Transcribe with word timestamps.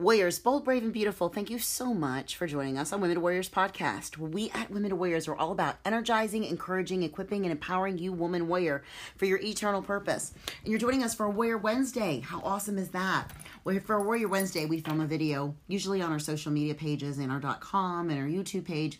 Warriors, 0.00 0.38
bold, 0.38 0.64
brave, 0.64 0.82
and 0.82 0.94
beautiful, 0.94 1.28
thank 1.28 1.50
you 1.50 1.58
so 1.58 1.92
much 1.92 2.34
for 2.34 2.46
joining 2.46 2.78
us 2.78 2.90
on 2.90 3.02
Women 3.02 3.16
to 3.16 3.20
Warriors 3.20 3.50
podcast. 3.50 4.16
We 4.16 4.48
at 4.54 4.70
Women 4.70 4.88
to 4.88 4.96
Warriors 4.96 5.28
are 5.28 5.36
all 5.36 5.52
about 5.52 5.76
energizing, 5.84 6.44
encouraging, 6.44 7.02
equipping, 7.02 7.44
and 7.44 7.52
empowering 7.52 7.98
you, 7.98 8.10
woman 8.10 8.48
warrior, 8.48 8.82
for 9.18 9.26
your 9.26 9.38
eternal 9.40 9.82
purpose. 9.82 10.32
And 10.62 10.70
you're 10.70 10.80
joining 10.80 11.02
us 11.02 11.14
for 11.14 11.26
a 11.26 11.30
Warrior 11.30 11.58
Wednesday. 11.58 12.20
How 12.20 12.40
awesome 12.40 12.78
is 12.78 12.88
that? 12.92 13.30
Well, 13.62 13.78
for 13.80 13.96
a 13.96 14.02
Warrior 14.02 14.28
Wednesday, 14.28 14.64
we 14.64 14.80
film 14.80 15.02
a 15.02 15.06
video, 15.06 15.54
usually 15.68 16.00
on 16.00 16.12
our 16.12 16.18
social 16.18 16.50
media 16.50 16.74
pages 16.74 17.18
and 17.18 17.30
our 17.30 17.58
.com 17.60 18.08
and 18.08 18.18
our 18.18 18.26
YouTube 18.26 18.64
page, 18.64 18.98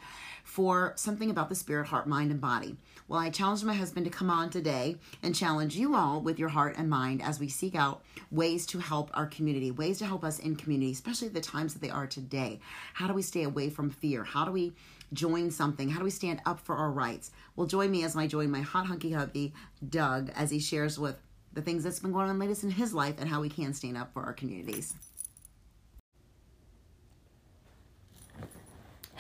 for 0.51 0.93
something 0.97 1.31
about 1.31 1.49
the 1.49 1.55
spirit, 1.55 1.87
heart, 1.87 2.09
mind, 2.09 2.33
and 2.33 2.41
body. 2.41 2.77
Well, 3.07 3.21
I 3.21 3.31
challenged 3.31 3.63
my 3.63 3.75
husband 3.75 4.05
to 4.07 4.11
come 4.11 4.29
on 4.29 4.51
today 4.51 4.97
and 5.23 5.33
challenge 5.33 5.77
you 5.77 5.95
all 5.95 6.21
with 6.21 6.41
your 6.41 6.49
heart 6.49 6.75
and 6.77 6.91
mind 6.91 7.23
as 7.23 7.39
we 7.39 7.49
seek 7.49 7.77
out 7.77 8.03
ways 8.33 8.67
to 8.67 8.81
help 8.81 9.13
our 9.15 9.27
community, 9.27 9.71
ways 9.71 9.99
to 9.99 10.07
help 10.07 10.25
us 10.25 10.41
in 10.41 10.57
community, 10.57 10.91
especially 10.91 11.29
the 11.29 11.41
times 11.41 11.73
that 11.73 11.81
they 11.81 11.89
are 11.89 12.09
today. 12.09 12.59
How 12.95 13.07
do 13.07 13.15
we 13.15 13.23
stay 13.23 13.45
away 13.45 13.71
from 13.71 13.91
fear? 13.91 14.25
How 14.25 14.45
do 14.45 14.51
we 14.51 14.73
join 15.13 15.53
something? 15.53 15.89
How 15.89 16.01
do 16.01 16.05
we 16.05 16.11
stand 16.11 16.41
up 16.45 16.59
for 16.59 16.75
our 16.75 16.91
rights? 16.91 17.31
Well, 17.55 17.69
join 17.69 17.93
me 17.93 18.03
as 18.03 18.17
I 18.17 18.27
join 18.27 18.51
my 18.51 18.63
hot 18.63 18.87
hunky 18.87 19.13
hubby, 19.13 19.55
Doug, 19.89 20.33
as 20.35 20.51
he 20.51 20.59
shares 20.59 20.99
with 20.99 21.17
the 21.53 21.63
things 21.63 21.85
that's 21.85 22.01
been 22.01 22.11
going 22.13 22.29
on 22.29 22.41
latest 22.41 22.65
in 22.65 22.73
his 22.73 22.93
life 22.93 23.15
and 23.21 23.29
how 23.29 23.41
we 23.41 23.51
can 23.51 23.73
stand 23.73 23.97
up 23.97 24.13
for 24.13 24.25
our 24.25 24.33
communities. 24.33 24.95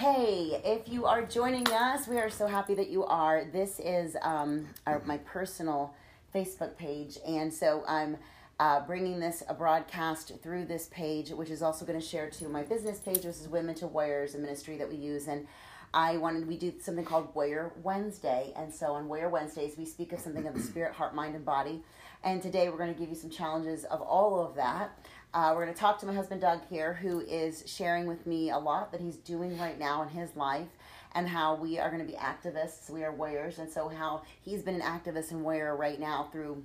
Hey, 0.01 0.59
if 0.65 0.91
you 0.91 1.05
are 1.05 1.27
joining 1.27 1.69
us, 1.69 2.09
we 2.09 2.17
are 2.17 2.31
so 2.31 2.47
happy 2.47 2.73
that 2.73 2.89
you 2.89 3.05
are. 3.05 3.45
This 3.45 3.79
is 3.79 4.17
um, 4.23 4.67
our, 4.87 5.03
my 5.05 5.19
personal 5.19 5.95
Facebook 6.35 6.75
page, 6.79 7.19
and 7.29 7.53
so 7.53 7.85
I'm 7.87 8.17
uh, 8.59 8.81
bringing 8.87 9.21
this 9.21 9.43
a 9.47 9.53
broadcast 9.53 10.33
through 10.43 10.65
this 10.65 10.89
page, 10.91 11.33
which 11.33 11.51
is 11.51 11.61
also 11.61 11.85
going 11.85 12.01
to 12.01 12.07
share 12.07 12.31
to 12.31 12.49
my 12.49 12.63
business 12.63 12.99
page. 12.99 13.21
This 13.21 13.43
is 13.43 13.49
Women 13.49 13.75
to 13.75 13.89
Warriors, 13.89 14.35
a 14.35 14.39
ministry 14.39 14.79
that 14.79 14.89
we 14.89 14.97
use, 14.97 15.29
and 15.29 15.47
I 15.93 16.17
wanted 16.17 16.49
we 16.49 16.57
do 16.57 16.73
something 16.81 17.05
called 17.05 17.35
Warrior 17.35 17.71
Wednesday, 17.83 18.55
and 18.57 18.73
so 18.73 18.93
on 18.95 19.07
Warrior 19.07 19.29
Wednesdays 19.29 19.77
we 19.77 19.85
speak 19.85 20.15
of 20.15 20.21
something 20.21 20.47
of 20.47 20.55
the 20.55 20.63
spirit, 20.63 20.95
heart, 20.95 21.15
mind, 21.15 21.35
and 21.35 21.45
body. 21.45 21.83
And 22.23 22.41
today 22.41 22.71
we're 22.71 22.79
going 22.79 22.93
to 22.93 22.99
give 22.99 23.11
you 23.11 23.15
some 23.17 23.31
challenges 23.31 23.85
of 23.85 24.01
all 24.01 24.45
of 24.45 24.55
that. 24.57 24.99
Uh, 25.33 25.53
we're 25.55 25.63
going 25.63 25.73
to 25.73 25.81
talk 25.81 25.97
to 26.01 26.07
my 26.07 26.15
husband 26.15 26.41
Doug 26.41 26.61
here, 26.69 26.95
who 26.95 27.21
is 27.21 27.63
sharing 27.65 28.07
with 28.07 28.27
me 28.27 28.51
a 28.51 28.59
lot 28.59 28.91
that 28.91 29.01
he's 29.01 29.17
doing 29.17 29.57
right 29.59 29.79
now 29.79 30.03
in 30.03 30.09
his 30.09 30.35
life, 30.35 30.67
and 31.15 31.29
how 31.29 31.55
we 31.55 31.79
are 31.79 31.89
going 31.89 32.05
to 32.05 32.13
be 32.13 32.19
activists. 32.19 32.91
We 32.91 33.05
are 33.05 33.13
warriors, 33.13 33.59
and 33.59 33.71
so 33.71 33.89
how 33.89 34.23
he's 34.43 34.63
been 34.63 34.75
an 34.75 34.81
activist 34.81 35.31
and 35.31 35.45
warrior 35.45 35.77
right 35.77 36.01
now 36.01 36.29
through 36.33 36.65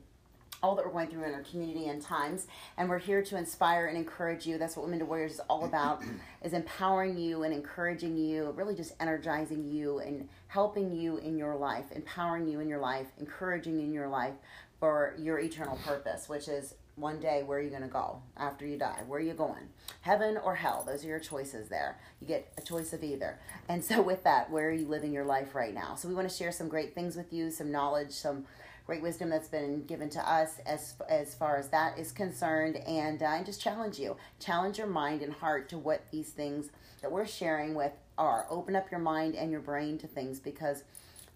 all 0.64 0.74
that 0.76 0.84
we're 0.84 0.92
going 0.92 1.10
through 1.10 1.26
in 1.26 1.34
our 1.36 1.44
community 1.44 1.90
and 1.90 2.02
times 2.02 2.48
and 2.78 2.90
we're 2.90 2.98
here 2.98 3.22
to 3.22 3.38
inspire 3.38 3.88
and 3.88 3.98
encourage 3.98 4.48
you 4.48 4.58
that's 4.58 4.78
what 4.78 4.86
women 4.86 5.00
to 5.00 5.06
warriors 5.06 5.34
is 5.34 5.40
all 5.50 5.66
about 5.66 6.02
is 6.44 6.54
empowering 6.54 7.18
you 7.18 7.44
and 7.44 7.54
encouraging 7.54 8.18
you 8.18 8.50
really 8.52 8.74
just 8.74 8.94
energizing 9.02 9.68
you 9.68 10.00
and 10.00 10.28
helping 10.48 10.96
you 10.96 11.18
in 11.18 11.38
your 11.38 11.58
life 11.58 11.84
empowering 11.92 12.48
you 12.48 12.62
in 12.62 12.70
your 12.70 12.80
life 12.80 13.08
encouraging 13.20 13.78
you 13.78 13.86
in 13.86 13.94
your 13.94 14.08
life 14.08 14.34
for 14.80 15.14
your 15.20 15.40
eternal 15.40 15.78
purpose 15.86 16.30
which 16.30 16.48
is 16.48 16.76
one 16.96 17.20
day 17.20 17.44
where 17.44 17.60
are 17.60 17.62
you 17.62 17.70
going 17.70 17.82
to 17.82 17.88
go 17.88 18.22
after 18.38 18.66
you 18.66 18.78
die? 18.78 19.02
Where 19.08 19.20
are 19.20 19.24
you 19.24 19.34
going? 19.34 19.70
Heaven 20.02 20.38
or 20.38 20.56
hell? 20.56 20.84
Those 20.86 21.04
are 21.04 21.08
your 21.08 21.20
choices 21.20 21.68
there. 21.70 22.00
You 22.22 22.28
get 22.28 22.52
a 22.58 22.62
choice 22.62 22.94
of 22.94 23.04
either. 23.04 23.40
And 23.68 23.84
so 23.84 24.02
with 24.02 24.24
that 24.24 24.50
where 24.50 24.70
are 24.70 24.74
you 24.74 24.88
living 24.88 25.12
your 25.12 25.26
life 25.26 25.56
right 25.56 25.74
now? 25.74 25.96
So 25.96 26.08
we 26.08 26.16
want 26.16 26.30
to 26.30 26.36
share 26.36 26.52
some 26.52 26.70
great 26.70 26.96
things 26.96 27.16
with 27.16 27.34
you 27.34 27.52
some 27.52 27.72
knowledge 27.72 28.12
some 28.12 28.46
great 28.86 29.02
wisdom 29.02 29.30
that's 29.30 29.48
been 29.48 29.84
given 29.86 30.10
to 30.12 30.32
us 30.32 30.60
as 30.66 30.94
as 31.10 31.34
far 31.36 31.58
as 31.58 31.70
that 31.70 31.98
is 31.98 32.12
concerned. 32.12 32.78
And 32.88 33.22
uh, 33.22 33.44
just 33.44 33.62
challenge 33.62 34.00
you. 34.00 34.16
Challenge 34.40 34.78
your 34.78 34.88
mind 34.88 35.22
and 35.22 35.34
heart 35.34 35.70
to 35.70 35.78
what 35.78 36.04
these 36.12 36.30
things 36.30 36.70
that 37.02 37.12
we're 37.12 37.26
sharing 37.26 37.76
with 37.76 37.94
are. 38.18 38.46
Open 38.50 38.76
up 38.76 38.92
your 38.92 39.00
mind 39.00 39.36
and 39.36 39.52
your 39.52 39.60
brain 39.60 39.98
to 40.00 40.08
things 40.08 40.40
because 40.40 40.84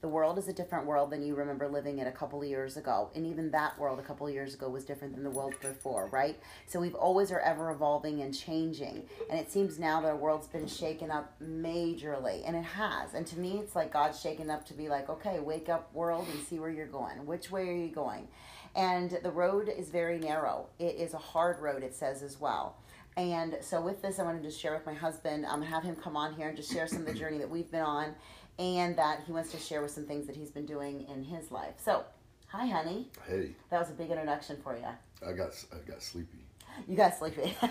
the 0.02 0.08
world 0.08 0.38
is 0.38 0.48
a 0.48 0.54
different 0.54 0.86
world 0.86 1.12
than 1.12 1.22
you 1.22 1.36
remember 1.36 1.68
living 1.68 2.00
it 2.00 2.08
a 2.08 2.12
couple 2.12 2.42
of 2.42 2.48
years 2.48 2.78
ago. 2.78 3.10
And 3.16 3.26
even 3.26 3.52
that 3.52 3.78
world 3.78 4.00
a 4.00 4.02
couple 4.02 4.26
of 4.28 4.34
years 4.34 4.54
ago 4.54 4.70
was 4.70 4.86
different 4.86 5.14
than 5.14 5.24
the 5.24 5.30
world 5.30 5.56
before, 5.62 6.08
right? 6.08 6.40
So 6.68 6.80
we've 6.80 6.96
always 6.96 7.32
are 7.32 7.40
ever 7.40 7.72
evolving 7.72 8.22
and 8.22 8.34
changing. 8.34 9.04
And 9.30 9.38
it 9.40 9.52
seems 9.52 9.78
now 9.78 10.00
that 10.02 10.08
our 10.08 10.16
world's 10.16 10.48
been 10.48 10.68
shaken 10.68 11.12
up 11.12 11.34
majorly. 11.42 12.44
And 12.48 12.56
it 12.56 12.64
has. 12.64 13.14
And 13.14 13.28
to 13.28 13.40
me, 13.40 13.58
it's 13.58 13.76
like 13.76 13.92
God's 13.92 14.22
shaken 14.22 14.50
up 14.50 14.66
to 14.68 14.74
be 14.74 14.88
like, 14.88 15.10
okay, 15.10 15.40
wake 15.40 15.68
up, 15.68 15.94
world, 15.94 16.28
and 16.32 16.42
see 16.48 16.60
where 16.60 16.70
you're 16.70 16.88
going. 16.88 17.26
Which 17.26 17.52
way 17.52 17.68
are 17.68 17.76
you 17.76 17.90
going? 17.90 18.30
And 18.76 19.18
the 19.24 19.32
road 19.32 19.68
is 19.68 19.90
very 19.90 20.20
narrow. 20.20 20.68
It 20.80 20.96
is 20.96 21.14
a 21.14 21.18
hard 21.18 21.60
road, 21.60 21.84
it 21.84 21.96
says 21.96 22.22
as 22.24 22.40
well. 22.40 22.78
And 23.18 23.58
so, 23.60 23.82
with 23.82 24.02
this, 24.02 24.20
I 24.20 24.24
wanted 24.24 24.44
to 24.44 24.52
share 24.52 24.74
with 24.74 24.86
my 24.86 24.94
husband, 24.94 25.46
um, 25.46 25.62
have 25.62 25.84
him 25.84 25.96
come 25.96 26.16
on 26.16 26.36
here 26.36 26.48
and 26.48 26.56
just 26.56 26.72
share 26.72 26.88
some 26.88 27.00
of 27.00 27.06
the 27.08 27.14
journey 27.14 27.38
that 27.40 27.50
we've 27.50 27.70
been 27.70 27.82
on 27.82 28.16
and 28.60 28.98
that 28.98 29.22
he 29.26 29.32
wants 29.32 29.52
to 29.52 29.58
share 29.58 29.82
with 29.82 29.92
some 29.92 30.06
things 30.06 30.28
that 30.28 30.36
he's 30.36 30.52
been 30.52 30.66
doing 30.66 31.08
in 31.10 31.24
his 31.24 31.50
life. 31.50 31.76
So, 31.84 32.04
hi, 32.48 32.68
honey. 32.68 33.08
Hey. 33.28 33.52
That 33.72 33.80
was 33.80 33.90
a 33.90 33.94
big 33.94 34.12
introduction 34.12 34.58
for 34.62 34.76
you. 34.76 34.86
I 35.26 35.32
got 35.32 35.52
I 35.74 35.78
got 35.90 36.04
sleepy. 36.04 36.40
You 36.88 36.96
got 36.96 37.18
sleepy. 37.18 37.56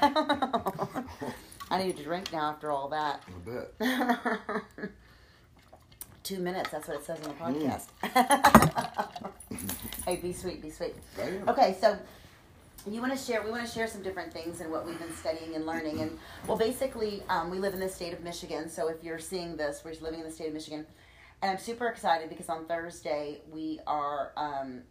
I 1.70 1.82
need 1.82 1.96
to 1.98 2.02
drink 2.02 2.32
now 2.32 2.50
after 2.50 2.70
all 2.70 2.88
that. 2.88 3.22
I 3.28 3.50
bet. 3.50 4.62
Two 6.22 6.38
minutes. 6.38 6.70
That's 6.70 6.88
what 6.88 6.98
it 6.98 7.04
says 7.04 7.18
on 7.20 7.28
the 7.28 7.34
podcast. 7.34 7.86
Mm. 8.02 9.30
hey, 10.06 10.16
be 10.16 10.32
sweet. 10.32 10.60
Be 10.62 10.70
sweet. 10.70 10.94
Okay, 11.46 11.76
so 11.80 11.98
you 12.92 13.00
want 13.00 13.16
to 13.16 13.18
share 13.18 13.42
we 13.42 13.50
want 13.50 13.66
to 13.66 13.72
share 13.72 13.86
some 13.86 14.02
different 14.02 14.32
things 14.32 14.60
and 14.60 14.70
what 14.70 14.86
we've 14.86 14.98
been 14.98 15.14
studying 15.14 15.54
and 15.54 15.66
learning 15.66 16.00
and 16.00 16.18
well 16.46 16.56
basically 16.56 17.22
um, 17.28 17.50
we 17.50 17.58
live 17.58 17.74
in 17.74 17.80
the 17.80 17.88
state 17.88 18.12
of 18.12 18.22
michigan 18.22 18.68
so 18.68 18.88
if 18.88 19.02
you're 19.02 19.18
seeing 19.18 19.56
this 19.56 19.82
we're 19.84 19.92
living 20.00 20.20
in 20.20 20.26
the 20.26 20.32
state 20.32 20.48
of 20.48 20.54
michigan. 20.54 20.86
And 21.42 21.50
i'm 21.50 21.58
super 21.58 21.86
excited 21.88 22.28
because 22.28 22.48
on 22.48 22.66
thursday 22.66 23.42
we 23.50 23.80
are 23.86 24.32
um, 24.36 24.82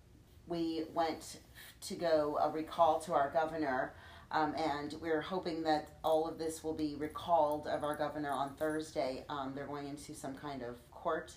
we 0.48 0.86
went 0.94 1.40
to 1.82 1.96
go 1.96 2.38
a 2.42 2.50
recall 2.50 3.00
to 3.02 3.14
our 3.14 3.32
governor 3.32 3.94
um, 4.32 4.54
and 4.56 4.94
we're 5.02 5.22
hoping 5.22 5.64
that 5.64 5.88
all 6.04 6.28
of 6.28 6.38
this 6.38 6.64
will 6.64 6.74
be 6.74 6.96
recalled 6.96 7.66
of 7.68 7.86
our 7.86 7.96
governor 7.96 8.32
on 8.32 8.56
thursday. 8.56 9.24
Um, 9.30 9.54
they're 9.56 9.68
going 9.68 9.88
into 9.88 10.14
some 10.14 10.36
kind 10.36 10.64
of 10.64 10.76
court. 10.92 11.32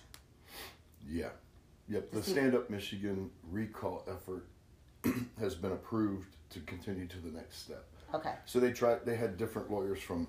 Yeah. 1.09 1.29
Yep 1.87 2.11
the 2.11 2.23
stand 2.23 2.55
up 2.55 2.69
michigan 2.69 3.29
recall 3.49 4.05
effort 4.07 4.47
has 5.39 5.55
been 5.55 5.71
approved 5.71 6.35
to 6.51 6.59
continue 6.61 7.07
to 7.07 7.17
the 7.19 7.31
next 7.31 7.63
step. 7.63 7.85
Okay. 8.13 8.33
So 8.45 8.59
they 8.59 8.71
tried. 8.71 9.05
They 9.05 9.15
had 9.15 9.37
different 9.37 9.71
lawyers 9.71 10.01
from 10.01 10.27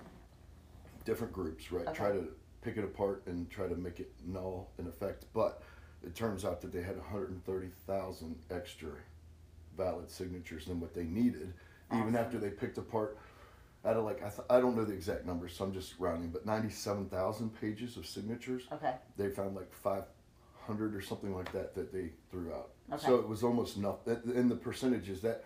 different 1.05 1.33
groups, 1.33 1.71
right? 1.71 1.87
Okay. 1.87 1.97
Try 1.97 2.11
to 2.11 2.27
pick 2.61 2.77
it 2.77 2.83
apart 2.83 3.23
and 3.25 3.49
try 3.49 3.67
to 3.67 3.75
make 3.75 3.99
it 3.99 4.11
null 4.25 4.69
in 4.79 4.87
effect. 4.87 5.25
But 5.33 5.61
it 6.03 6.15
turns 6.15 6.45
out 6.45 6.61
that 6.61 6.71
they 6.71 6.81
had 6.81 6.97
130,000 6.97 8.35
extra 8.51 8.91
valid 9.77 10.09
signatures 10.09 10.65
than 10.65 10.79
what 10.79 10.93
they 10.93 11.03
needed, 11.03 11.53
awesome. 11.91 12.03
even 12.03 12.15
after 12.15 12.37
they 12.37 12.49
picked 12.49 12.77
apart. 12.77 13.17
Out 13.85 13.97
of 13.97 14.05
like 14.05 14.23
I, 14.23 14.29
th- 14.29 14.47
I 14.49 14.61
don't 14.61 14.77
know 14.77 14.85
the 14.85 14.93
exact 14.93 15.25
numbers, 15.25 15.53
so 15.53 15.65
I'm 15.65 15.73
just 15.73 15.95
rounding, 15.99 16.29
but 16.29 16.45
97,000 16.45 17.49
pages 17.59 17.97
of 17.97 18.05
signatures. 18.05 18.63
Okay. 18.71 18.93
They 19.17 19.27
found 19.27 19.57
like 19.57 19.73
500 19.73 20.95
or 20.95 21.01
something 21.01 21.35
like 21.35 21.51
that 21.51 21.75
that 21.75 21.91
they 21.91 22.11
threw 22.31 22.53
out. 22.53 22.69
Okay. 22.93 23.05
So 23.05 23.15
it 23.15 23.27
was 23.27 23.43
almost 23.43 23.77
nothing. 23.77 24.21
In 24.33 24.47
the 24.47 24.55
percentages, 24.55 25.19
that 25.21 25.43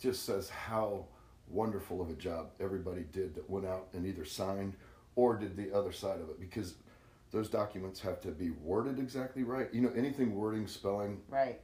just 0.00 0.24
says 0.24 0.48
how 0.48 1.06
wonderful 1.48 2.00
of 2.00 2.10
a 2.10 2.14
job 2.14 2.50
everybody 2.60 3.04
did 3.12 3.34
that 3.34 3.48
went 3.48 3.66
out 3.66 3.88
and 3.92 4.06
either 4.06 4.24
signed 4.24 4.74
or 5.14 5.36
did 5.36 5.56
the 5.56 5.72
other 5.74 5.92
side 5.92 6.20
of 6.20 6.28
it 6.28 6.40
because 6.40 6.74
those 7.30 7.48
documents 7.48 8.00
have 8.00 8.20
to 8.20 8.28
be 8.28 8.50
worded 8.50 8.98
exactly 8.98 9.42
right. 9.42 9.68
You 9.72 9.82
know, 9.82 9.92
anything 9.96 10.34
wording, 10.34 10.66
spelling, 10.66 11.20
right. 11.28 11.60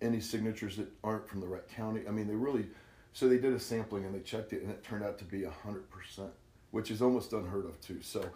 Any 0.00 0.20
signatures 0.20 0.76
that 0.76 0.88
aren't 1.02 1.28
from 1.28 1.40
the 1.40 1.46
right 1.46 1.66
county. 1.68 2.02
I 2.06 2.10
mean, 2.10 2.28
they 2.28 2.34
really. 2.34 2.66
So 3.12 3.28
they 3.28 3.38
did 3.38 3.54
a 3.54 3.60
sampling 3.60 4.04
and 4.04 4.14
they 4.14 4.20
checked 4.20 4.52
it, 4.52 4.62
and 4.62 4.70
it 4.70 4.84
turned 4.84 5.02
out 5.02 5.16
to 5.18 5.24
be 5.24 5.44
hundred 5.44 5.88
percent, 5.90 6.30
which 6.70 6.90
is 6.90 7.00
almost 7.00 7.32
unheard 7.32 7.64
of 7.64 7.80
too. 7.80 8.02
So 8.02 8.28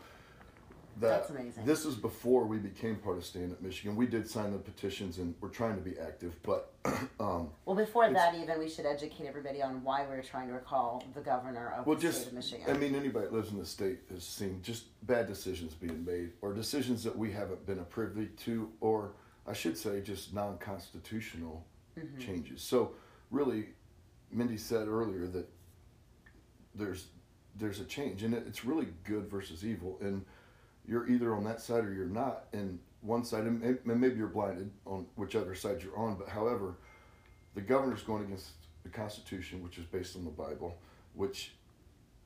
that 0.99 1.09
That's 1.09 1.31
amazing. 1.31 1.65
This 1.65 1.85
is 1.85 1.95
before 1.95 2.45
we 2.45 2.59
became 2.59 2.97
part 2.97 3.17
of 3.17 3.25
Stand 3.25 3.53
Up 3.53 3.63
Michigan. 3.63 3.97
We 3.97 4.07
did 4.07 4.29
sign 4.29 4.53
the 4.53 4.59
petitions 4.59 5.19
and 5.19 5.35
we're 5.41 5.49
trying 5.49 5.77
to 5.77 5.83
be 5.83 5.99
active, 5.99 6.35
but 6.43 6.73
um, 7.21 7.51
well, 7.65 7.77
before 7.77 8.11
that, 8.11 8.35
even 8.35 8.59
we 8.59 8.69
should 8.69 8.87
educate 8.87 9.27
everybody 9.27 9.63
on 9.63 9.83
why 9.85 10.05
we're 10.07 10.23
trying 10.23 10.49
to 10.49 10.55
recall 10.55 11.05
the 11.15 11.21
governor 11.21 11.75
of 11.77 11.87
well, 11.87 11.97
the 11.97 12.03
just, 12.03 12.23
state 12.23 12.29
of 12.29 12.35
Michigan. 12.35 12.67
I 12.69 12.73
mean, 12.75 12.95
anybody 12.95 13.27
that 13.27 13.33
lives 13.33 13.51
in 13.51 13.59
the 13.59 13.67
state 13.67 14.01
has 14.11 14.25
seen 14.25 14.61
just 14.63 14.85
bad 15.07 15.27
decisions 15.27 15.75
being 15.75 16.05
made, 16.05 16.33
or 16.43 16.53
decisions 16.53 17.05
that 17.05 17.17
we 17.17 17.31
haven't 17.31 17.67
been 17.67 17.79
a 17.79 17.85
privy 17.85 18.27
to, 18.45 18.71
or 18.81 19.13
I 19.47 19.53
should 19.53 19.77
say, 19.77 20.01
just 20.01 20.35
non-constitutional 20.35 21.67
mm-hmm. 21.99 22.19
changes. 22.19 22.63
So, 22.63 22.93
really, 23.31 23.67
Mindy 24.31 24.57
said 24.57 24.89
earlier 24.89 25.27
that 25.29 25.49
there's 26.75 27.07
there's 27.57 27.81
a 27.81 27.85
change, 27.85 28.23
and 28.23 28.35
it's 28.35 28.65
really 28.65 28.89
good 29.05 29.29
versus 29.31 29.65
evil, 29.65 29.99
and 30.01 30.25
you're 30.91 31.09
either 31.09 31.35
on 31.37 31.45
that 31.45 31.61
side 31.61 31.85
or 31.85 31.93
you're 31.95 32.07
not. 32.07 32.47
And 32.53 32.81
one 33.01 33.25
side, 33.25 33.45
and 33.45 33.79
maybe 33.85 34.17
you're 34.17 34.27
blinded 34.27 34.71
on 34.85 35.07
whichever 35.17 35.55
side 35.55 35.83
you're 35.83 35.97
on, 35.97 36.17
but 36.17 36.29
however, 36.29 36.75
the 37.55 37.61
governor's 37.61 38.03
going 38.03 38.25
against 38.25 38.49
the 38.83 38.89
Constitution, 38.89 39.63
which 39.63 39.79
is 39.79 39.85
based 39.85 40.17
on 40.17 40.25
the 40.25 40.31
Bible, 40.31 40.77
which 41.15 41.53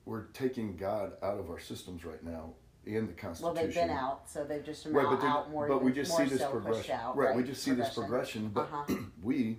we're 0.07 0.23
taking 0.33 0.77
God 0.77 1.13
out 1.23 1.39
of 1.39 1.51
our 1.51 1.61
systems 1.61 2.05
right 2.05 2.23
now 2.25 2.55
in 2.87 3.07
the 3.07 3.13
Constitution. 3.13 3.45
Well, 3.45 3.55
they've 3.55 3.75
been 3.75 3.91
out, 3.91 4.29
so 4.29 4.45
they've 4.45 4.65
just 4.65 4.87
Right, 4.87 5.05
now 5.05 5.11
but, 5.11 5.21
they- 5.21 5.27
out 5.27 5.51
more. 5.51 5.69
but 5.69 5.83
we 5.85 5.93
just 5.93 6.11
more 6.11 6.21
see 6.25 6.31
this 6.31 6.41
so 6.41 6.51
progression. 6.51 6.95
Out, 6.99 7.17
right, 7.17 7.37
we 7.37 7.43
just 7.43 7.63
see 7.63 7.73
this 7.73 7.93
progression, 7.95 8.49
but 8.49 8.69
Uh-huh. 8.73 8.95
we, 9.23 9.59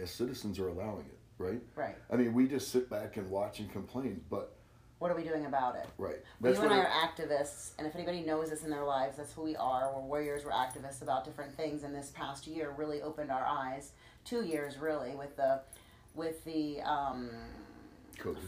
as 0.00 0.10
citizens, 0.10 0.58
are 0.58 0.68
allowing 0.68 1.06
it. 1.06 1.18
Right. 1.38 1.60
Right. 1.74 1.96
I 2.10 2.16
mean, 2.16 2.34
we 2.34 2.48
just 2.48 2.68
sit 2.70 2.90
back 2.90 3.16
and 3.16 3.30
watch 3.30 3.60
and 3.60 3.70
complain, 3.72 4.24
but 4.28 4.56
What 4.98 5.12
are 5.12 5.16
we 5.16 5.22
doing 5.22 5.46
about 5.46 5.76
it? 5.76 5.86
right. 5.96 6.16
Well, 6.40 6.52
you 6.52 6.60
and 6.60 6.72
I 6.72 6.78
are 6.78 6.88
activists, 6.88 7.70
and 7.78 7.86
if 7.86 7.94
anybody 7.94 8.22
knows 8.22 8.50
us 8.50 8.64
in 8.64 8.70
their 8.70 8.84
lives, 8.84 9.16
that's 9.16 9.32
who 9.32 9.42
we 9.42 9.54
are. 9.54 9.92
We're 9.94 10.02
warriors, 10.02 10.44
we're 10.44 10.50
activists 10.50 11.02
about 11.02 11.24
different 11.24 11.56
things, 11.56 11.84
and 11.84 11.94
this 11.94 12.10
past 12.14 12.46
year 12.46 12.74
really 12.76 13.00
opened 13.00 13.30
our 13.30 13.46
eyes. 13.46 13.92
Two 14.24 14.44
years, 14.44 14.76
really, 14.78 15.14
with 15.14 15.36
the 15.36 15.60
with 16.14 16.44
the 16.44 16.80
um, 16.82 17.30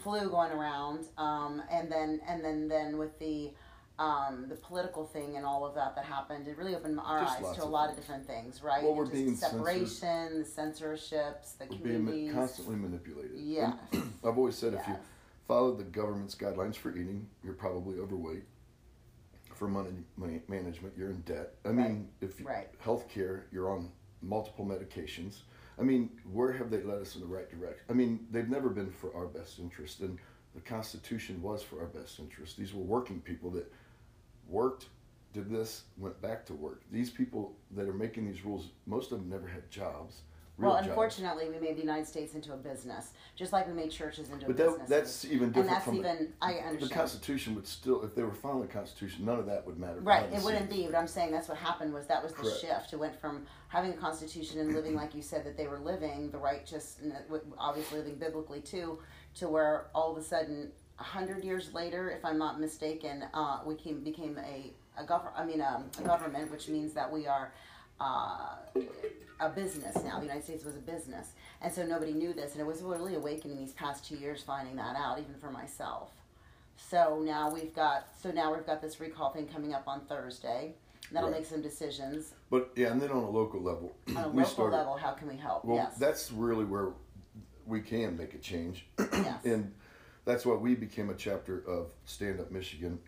flu 0.02 0.28
going 0.28 0.50
around, 0.50 1.06
um, 1.18 1.62
and 1.70 1.90
then 1.90 2.20
and 2.26 2.44
then 2.44 2.66
then 2.66 2.98
with 2.98 3.16
the 3.20 3.52
um, 4.00 4.46
the 4.48 4.56
political 4.56 5.04
thing 5.04 5.36
and 5.36 5.44
all 5.44 5.64
of 5.64 5.74
that 5.74 5.94
that 5.94 6.04
happened, 6.04 6.48
it 6.48 6.56
really 6.56 6.74
opened 6.74 6.98
our 6.98 7.20
Just 7.20 7.42
eyes 7.42 7.56
to 7.56 7.62
a 7.62 7.66
lot 7.66 7.90
of 7.90 7.96
different 7.96 8.26
things, 8.26 8.62
right? 8.62 8.82
Well, 8.82 8.94
we're 8.94 9.04
Just 9.04 9.14
being 9.14 9.36
censored. 9.36 9.58
separation, 9.60 10.38
the 10.40 10.44
censorships, 10.44 11.52
the 11.52 11.66
We're 11.70 11.98
being 11.98 12.32
constantly 12.32 12.76
manipulated. 12.76 13.32
And 13.32 13.46
Yes. 13.46 13.74
I've 14.24 14.38
always 14.38 14.56
said 14.56 14.72
if 14.72 14.86
you 14.88 14.94
Yes. 14.94 15.02
Follow 15.50 15.74
the 15.74 15.82
government's 15.82 16.36
guidelines 16.36 16.76
for 16.76 16.92
eating, 16.92 17.26
you're 17.42 17.52
probably 17.52 17.98
overweight. 17.98 18.44
For 19.52 19.66
money, 19.66 19.90
money 20.16 20.40
management, 20.46 20.94
you're 20.96 21.10
in 21.10 21.22
debt. 21.22 21.54
I 21.64 21.70
mean, 21.72 22.08
if 22.20 22.38
you, 22.38 22.46
Right. 22.46 22.68
healthcare, 22.80 23.42
you're 23.50 23.68
on 23.68 23.90
multiple 24.22 24.64
medications. 24.64 25.42
I 25.76 25.82
mean, 25.82 26.08
where 26.32 26.52
have 26.52 26.70
they 26.70 26.82
led 26.82 27.02
us 27.02 27.16
in 27.16 27.20
the 27.22 27.26
right 27.26 27.50
direction? 27.50 27.84
I 27.90 27.94
mean, 27.94 28.28
they've 28.30 28.48
never 28.48 28.68
been 28.68 28.92
for 28.92 29.12
our 29.12 29.26
best 29.26 29.58
interest, 29.58 30.00
and 30.02 30.20
the 30.54 30.60
Constitution 30.60 31.42
was 31.42 31.64
for 31.64 31.80
our 31.80 31.88
best 31.88 32.20
interest. 32.20 32.56
These 32.56 32.72
were 32.72 32.84
working 32.84 33.20
people 33.20 33.50
that 33.50 33.72
worked, 34.46 34.86
did 35.32 35.50
this, 35.50 35.82
went 35.98 36.20
back 36.22 36.46
to 36.46 36.54
work. 36.54 36.82
These 36.92 37.10
people 37.10 37.56
that 37.72 37.88
are 37.88 37.92
making 37.92 38.24
these 38.24 38.44
rules, 38.44 38.68
most 38.86 39.10
of 39.10 39.18
them 39.18 39.28
never 39.28 39.48
had 39.48 39.68
jobs. 39.68 40.22
Real 40.60 40.70
Well, 40.72 40.78
jobs. 40.78 40.88
unfortunately, 40.88 41.48
we 41.48 41.58
made 41.58 41.76
the 41.76 41.80
United 41.80 42.06
States 42.06 42.34
into 42.34 42.52
a 42.52 42.56
business, 42.56 43.12
just 43.34 43.50
like 43.50 43.66
we 43.66 43.72
made 43.72 43.90
churches 43.90 44.28
into 44.28 44.44
But 44.44 44.52
a 44.52 44.54
that, 44.58 44.66
business. 44.68 44.88
that's 44.90 45.24
even 45.24 45.44
and 45.44 45.54
different 45.54 45.70
that's 45.70 45.84
from 45.86 45.94
the- 45.94 46.00
even 46.00 46.32
I 46.42 46.76
the. 46.78 46.88
Constitution 46.90 47.54
would 47.54 47.66
still, 47.66 48.02
if 48.04 48.14
they 48.14 48.22
were 48.22 48.34
following 48.34 48.66
the 48.66 48.72
Constitution, 48.72 49.24
none 49.24 49.38
of 49.38 49.46
that 49.46 49.66
would 49.66 49.78
matter. 49.78 50.00
Right, 50.00 50.30
it 50.30 50.42
wouldn't 50.42 50.68
be, 50.68 50.84
but 50.86 50.96
I'm 50.96 51.06
saying 51.06 51.30
that's 51.32 51.48
what 51.48 51.56
happened 51.56 51.94
was 51.94 52.06
that 52.08 52.22
was 52.22 52.32
the 52.32 52.42
Correct. 52.42 52.60
shift. 52.60 52.92
It 52.92 52.98
went 52.98 53.18
from 53.18 53.46
having 53.68 53.92
a 53.92 53.96
constitution 53.96 54.60
and 54.60 54.74
living 54.74 54.94
like 54.94 55.14
you 55.14 55.22
said 55.22 55.44
that 55.46 55.56
they 55.56 55.66
were 55.66 55.78
living, 55.78 56.30
the 56.30 56.38
righteous, 56.38 56.98
and 57.02 57.14
obviously 57.56 57.98
living 57.98 58.16
biblically 58.16 58.60
too, 58.60 58.98
to 59.36 59.48
where 59.48 59.86
all 59.94 60.12
of 60.12 60.18
a 60.18 60.22
sudden, 60.22 60.72
a 60.98 61.02
hundred 61.02 61.42
years 61.42 61.72
later, 61.72 62.10
if 62.10 62.22
I'm 62.22 62.36
not 62.36 62.60
mistaken, 62.60 63.24
uh, 63.32 63.60
we 63.64 63.76
came 63.76 64.04
became 64.04 64.36
a 64.38 64.74
a 64.98 65.04
gov- 65.04 65.32
I 65.34 65.46
mean 65.46 65.62
um, 65.62 65.84
a 65.98 66.02
government, 66.02 66.50
which 66.50 66.68
means 66.68 66.92
that 66.92 67.10
we 67.10 67.26
are. 67.26 67.54
Uh, 68.00 68.56
a 69.40 69.48
business 69.48 69.94
now. 70.04 70.16
The 70.18 70.24
United 70.26 70.44
States 70.44 70.64
was 70.64 70.76
a 70.76 70.80
business, 70.80 71.28
and 71.62 71.72
so 71.72 71.84
nobody 71.86 72.12
knew 72.12 72.32
this, 72.34 72.52
and 72.52 72.60
it 72.60 72.66
was 72.66 72.82
really 72.82 73.14
awakening 73.14 73.56
these 73.56 73.72
past 73.72 74.04
two 74.06 74.16
years 74.16 74.42
finding 74.42 74.76
that 74.76 74.96
out, 74.96 75.18
even 75.18 75.34
for 75.40 75.50
myself. 75.50 76.10
So 76.76 77.20
now 77.24 77.50
we've 77.50 77.74
got 77.74 78.08
so 78.22 78.30
now 78.30 78.52
we've 78.54 78.66
got 78.66 78.80
this 78.82 79.00
recall 79.00 79.30
thing 79.30 79.46
coming 79.46 79.74
up 79.74 79.84
on 79.86 80.00
Thursday. 80.06 80.74
That'll 81.12 81.28
Right. 81.30 81.40
make 81.40 81.46
some 81.48 81.60
decisions 81.60 82.34
But 82.50 82.70
yeah, 82.76 82.92
and 82.92 83.00
then 83.02 83.10
on 83.10 83.24
a 83.24 83.28
local 83.30 83.60
level, 83.60 83.92
on 84.10 84.16
a 84.16 84.26
local 84.28 84.44
started. 84.44 84.76
level. 84.76 84.96
How 84.96 85.12
can 85.12 85.28
we 85.28 85.36
help? 85.36 85.64
Well, 85.64 85.76
yes, 85.76 85.96
that's 85.96 86.30
really 86.30 86.64
where 86.64 86.90
we 87.66 87.80
can 87.80 88.16
make 88.16 88.34
a 88.34 88.38
change, 88.38 88.86
yes, 88.98 89.44
and 89.44 89.72
that's 90.24 90.46
why 90.46 90.54
we 90.54 90.74
became 90.74 91.10
a 91.10 91.14
chapter 91.14 91.62
of 91.66 91.92
Stand 92.04 92.40
Up 92.40 92.50
Michigan. 92.50 92.98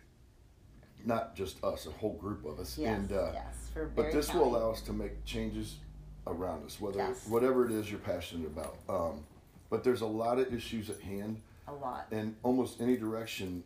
Not 1.05 1.35
just 1.35 1.63
us, 1.65 1.87
a 1.87 1.91
whole 1.91 2.15
group 2.15 2.45
of 2.45 2.59
us, 2.61 2.79
yes, 2.79 2.97
and 2.99 3.13
uh, 3.13 3.31
yes. 3.33 3.71
For 3.75 3.87
but 3.87 4.13
this 4.13 4.27
County. 4.29 4.39
will 4.41 4.57
allow 4.57 4.71
us 4.71 4.81
to 4.83 4.93
make 4.93 5.25
changes 5.25 5.77
around 6.27 6.65
us, 6.65 6.81
whether 6.81 6.99
Yes. 6.99 7.27
whatever 7.29 7.67
it 7.67 7.73
is 7.73 7.91
you're 7.91 7.99
passionate 8.01 8.47
about. 8.47 8.77
Um, 8.89 9.25
but 9.71 9.83
there's 9.83 10.03
a 10.03 10.07
lot 10.07 10.39
of 10.39 10.53
issues 10.55 10.91
at 10.91 11.01
hand. 11.01 11.41
a 11.69 11.73
lot. 11.73 12.07
And 12.11 12.35
almost 12.43 12.81
any 12.81 12.97
direction, 12.97 13.63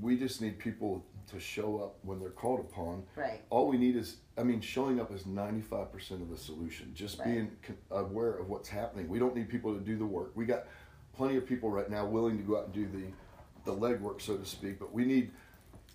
we 0.00 0.16
just 0.16 0.40
need 0.40 0.58
people 0.58 1.04
to 1.30 1.40
show 1.40 1.78
up 1.82 1.96
when 2.02 2.20
they're 2.20 2.30
called 2.30 2.60
upon. 2.60 3.02
Right. 3.16 3.40
All 3.50 3.66
we 3.68 3.76
need 3.78 3.96
is, 3.96 4.16
I 4.38 4.42
mean, 4.42 4.60
showing 4.60 5.00
up 5.00 5.10
is 5.12 5.24
95% 5.26 6.22
of 6.22 6.28
the 6.30 6.36
solution. 6.36 6.92
Just 6.94 7.18
Right. 7.18 7.26
being 7.28 7.50
aware 7.90 8.32
of 8.34 8.48
what's 8.48 8.68
happening. 8.68 9.08
We 9.08 9.18
don't 9.18 9.34
need 9.34 9.48
people 9.48 9.74
to 9.74 9.80
do 9.80 9.96
the 9.96 10.06
work. 10.06 10.32
We 10.34 10.44
got 10.44 10.66
plenty 11.14 11.36
of 11.36 11.46
people 11.46 11.70
right 11.70 11.90
now 11.90 12.06
willing 12.06 12.36
to 12.38 12.42
go 12.44 12.58
out 12.58 12.66
and 12.66 12.74
do 12.74 12.86
the, 12.86 13.70
the 13.70 13.76
legwork, 13.76 14.20
so 14.22 14.36
to 14.36 14.44
speak, 14.44 14.78
but 14.78 14.92
we 14.92 15.04
need, 15.04 15.30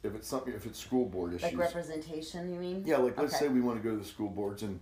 if 0.06 0.16
it's 0.16 0.28
something, 0.28 0.54
if 0.54 0.66
it's 0.66 0.80
school 0.80 1.06
board 1.06 1.34
issues. 1.34 1.54
Like 1.54 1.58
representation, 1.60 2.54
you 2.54 2.60
mean? 2.60 2.84
Yeah, 2.86 2.98
like 2.98 3.18
let's 3.18 3.34
Okay. 3.36 3.46
say 3.46 3.50
we 3.50 3.62
want 3.62 3.82
to 3.82 3.84
go 3.84 3.96
to 3.96 4.02
the 4.02 4.08
school 4.08 4.30
boards 4.30 4.64
and 4.64 4.80